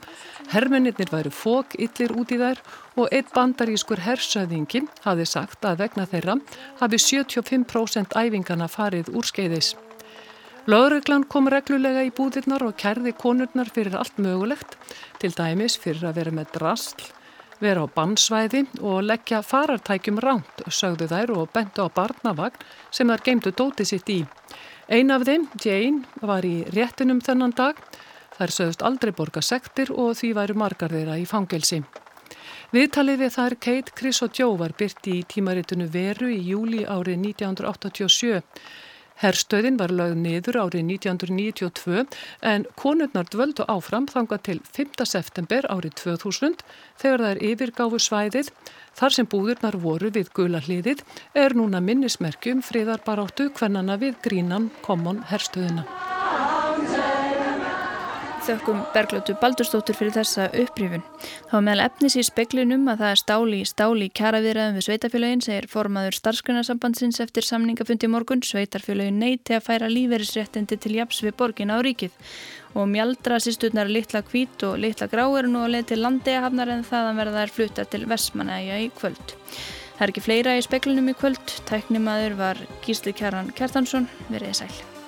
hermennir 0.55 0.95
væri 1.11 1.35
fók 1.35 1.75
illir 1.75 2.15
út 2.15 2.31
í 2.31 2.39
þær 2.39 2.63
og 2.95 3.11
eitt 3.11 3.35
bandarískur 3.35 4.07
hersöðingi 4.07 4.87
hafi 5.03 5.27
sagt 5.27 5.67
að 5.67 5.89
vegna 5.89 6.07
þeirra 6.07 6.39
hafi 6.85 7.03
75% 7.11 8.15
æfingana 8.15 8.71
farið 8.71 9.11
úr 9.11 9.27
skeiðis. 9.27 9.75
Lauruglan 10.69 11.23
kom 11.25 11.49
reglulega 11.49 12.03
í 12.05 12.11
búðirnar 12.13 12.61
og 12.67 12.75
kærði 12.77 13.15
konurnar 13.17 13.71
fyrir 13.73 13.95
allt 13.97 14.19
mögulegt, 14.21 14.77
til 15.17 15.33
dæmis 15.33 15.79
fyrir 15.81 16.11
að 16.11 16.19
vera 16.21 16.35
með 16.37 16.51
drasl, 16.59 17.07
vera 17.65 17.85
á 17.85 17.93
bannsvæði 17.95 18.67
og 18.85 19.01
leggja 19.09 19.41
farartækjum 19.41 20.21
ránt, 20.21 20.61
sögðu 20.69 21.09
þær 21.09 21.33
og 21.39 21.49
bentu 21.55 21.87
á 21.87 21.89
barnavagn 21.89 22.61
sem 22.93 23.09
þær 23.09 23.25
geimdu 23.25 23.55
dótið 23.57 23.89
sitt 23.89 24.13
í. 24.13 24.19
Ein 24.93 25.15
af 25.15 25.25
þeim, 25.25 25.49
Jane, 25.65 26.05
var 26.21 26.45
í 26.45 26.67
réttinum 26.75 27.23
þennan 27.25 27.57
dag. 27.57 27.81
Þær 28.37 28.55
sögðust 28.57 28.85
aldrei 28.85 29.15
borga 29.17 29.41
sektir 29.41 29.93
og 29.95 30.13
því 30.21 30.35
væru 30.37 30.59
margar 30.61 30.93
þeirra 30.93 31.17
í 31.21 31.25
fangelsi. 31.29 31.81
Viðtalið 32.71 33.25
við 33.25 33.33
þær 33.35 33.57
Kate, 33.65 33.97
Chris 33.97 34.21
og 34.23 34.37
Joe 34.37 34.59
var 34.61 34.77
byrti 34.77 35.17
í 35.21 35.27
tímaritinu 35.27 35.89
Veru 35.91 36.29
í 36.31 36.39
júli 36.53 36.85
árið 36.85 37.25
1987. 37.33 38.45
Herstöðin 39.21 39.77
var 39.77 39.93
lögð 39.93 40.17
niður 40.23 40.59
árið 40.63 40.87
1992 40.97 42.05
en 42.53 42.65
konurnar 42.81 43.29
dvöldu 43.29 43.67
áfram 43.69 44.07
þangað 44.09 44.45
til 44.49 44.59
5. 44.65 45.05
september 45.05 45.69
árið 45.69 45.97
2000 46.01 46.63
þegar 47.03 47.25
það 47.27 47.33
er 47.35 47.43
yfirgáfu 47.51 48.01
svæðið. 48.01 48.53
Þar 48.97 49.17
sem 49.17 49.29
búðurnar 49.31 49.77
voru 49.83 50.13
við 50.15 50.33
gula 50.37 50.63
hliðið 50.65 51.05
er 51.37 51.57
núna 51.59 51.83
minnismerkjum 51.85 52.65
friðarbaráttu 52.65 53.51
hvernana 53.59 54.01
við 54.01 54.17
grínan 54.25 54.73
Common 54.87 55.21
herstöðina 55.29 55.85
þökkum 58.47 58.81
Bergljótu 58.95 59.35
Baldurstóttur 59.41 59.97
fyrir 59.99 60.15
þessa 60.15 60.47
upprýfun. 60.63 61.03
Þá 61.51 61.57
meðal 61.67 61.85
efnis 61.87 62.17
í 62.19 62.25
speklinum 62.27 62.87
að 62.91 63.03
það 63.03 63.13
er 63.15 63.21
stáli 63.21 63.59
í 63.61 63.67
stáli 63.69 64.09
í 64.09 64.13
kjaraviðræðum 64.21 64.79
við 64.79 64.87
sveitafélagin 64.87 65.45
segir 65.47 65.69
formaður 65.71 66.19
starfsgrunarsambandsins 66.19 67.21
eftir 67.25 67.47
samningafundi 67.47 68.11
morgun 68.13 68.45
sveitarfélagin 68.47 69.21
neyti 69.23 69.57
að 69.57 69.67
færa 69.67 69.91
líferisréttindi 69.93 70.79
til 70.81 70.95
japs 70.99 71.23
við 71.25 71.37
borgin 71.41 71.75
á 71.75 71.79
ríkið 71.85 72.15
og 72.79 72.87
mjaldra 72.91 73.41
sýsturnar 73.43 73.91
litla 73.91 74.23
kvít 74.27 74.63
og 74.69 74.79
litla 74.83 75.11
grá 75.11 75.25
eru 75.27 75.51
nú 75.51 75.65
að 75.65 75.75
leið 75.75 75.91
til 75.91 76.01
landeihafnar 76.05 76.73
en 76.77 76.87
þaðan 76.87 77.21
verða 77.21 77.43
þær 77.43 77.55
flutta 77.57 77.89
til 77.91 78.07
Vestmanæja 78.11 78.79
í 78.85 78.89
kvöld. 78.95 79.37
Það 79.99 80.07
er 80.07 80.15
ekki 80.15 80.25
fleira 80.25 80.55
í 80.57 80.63
speklinum 80.65 81.11
í 81.13 81.19
kvöld, 81.19 81.59
tæknimaður 81.69 82.39
var 82.39 82.63
Gísli 82.87 83.13
Kjaran 83.13 83.53
Kjartansson, 83.53 84.09
verið 84.31 84.63
sæl. 84.63 85.00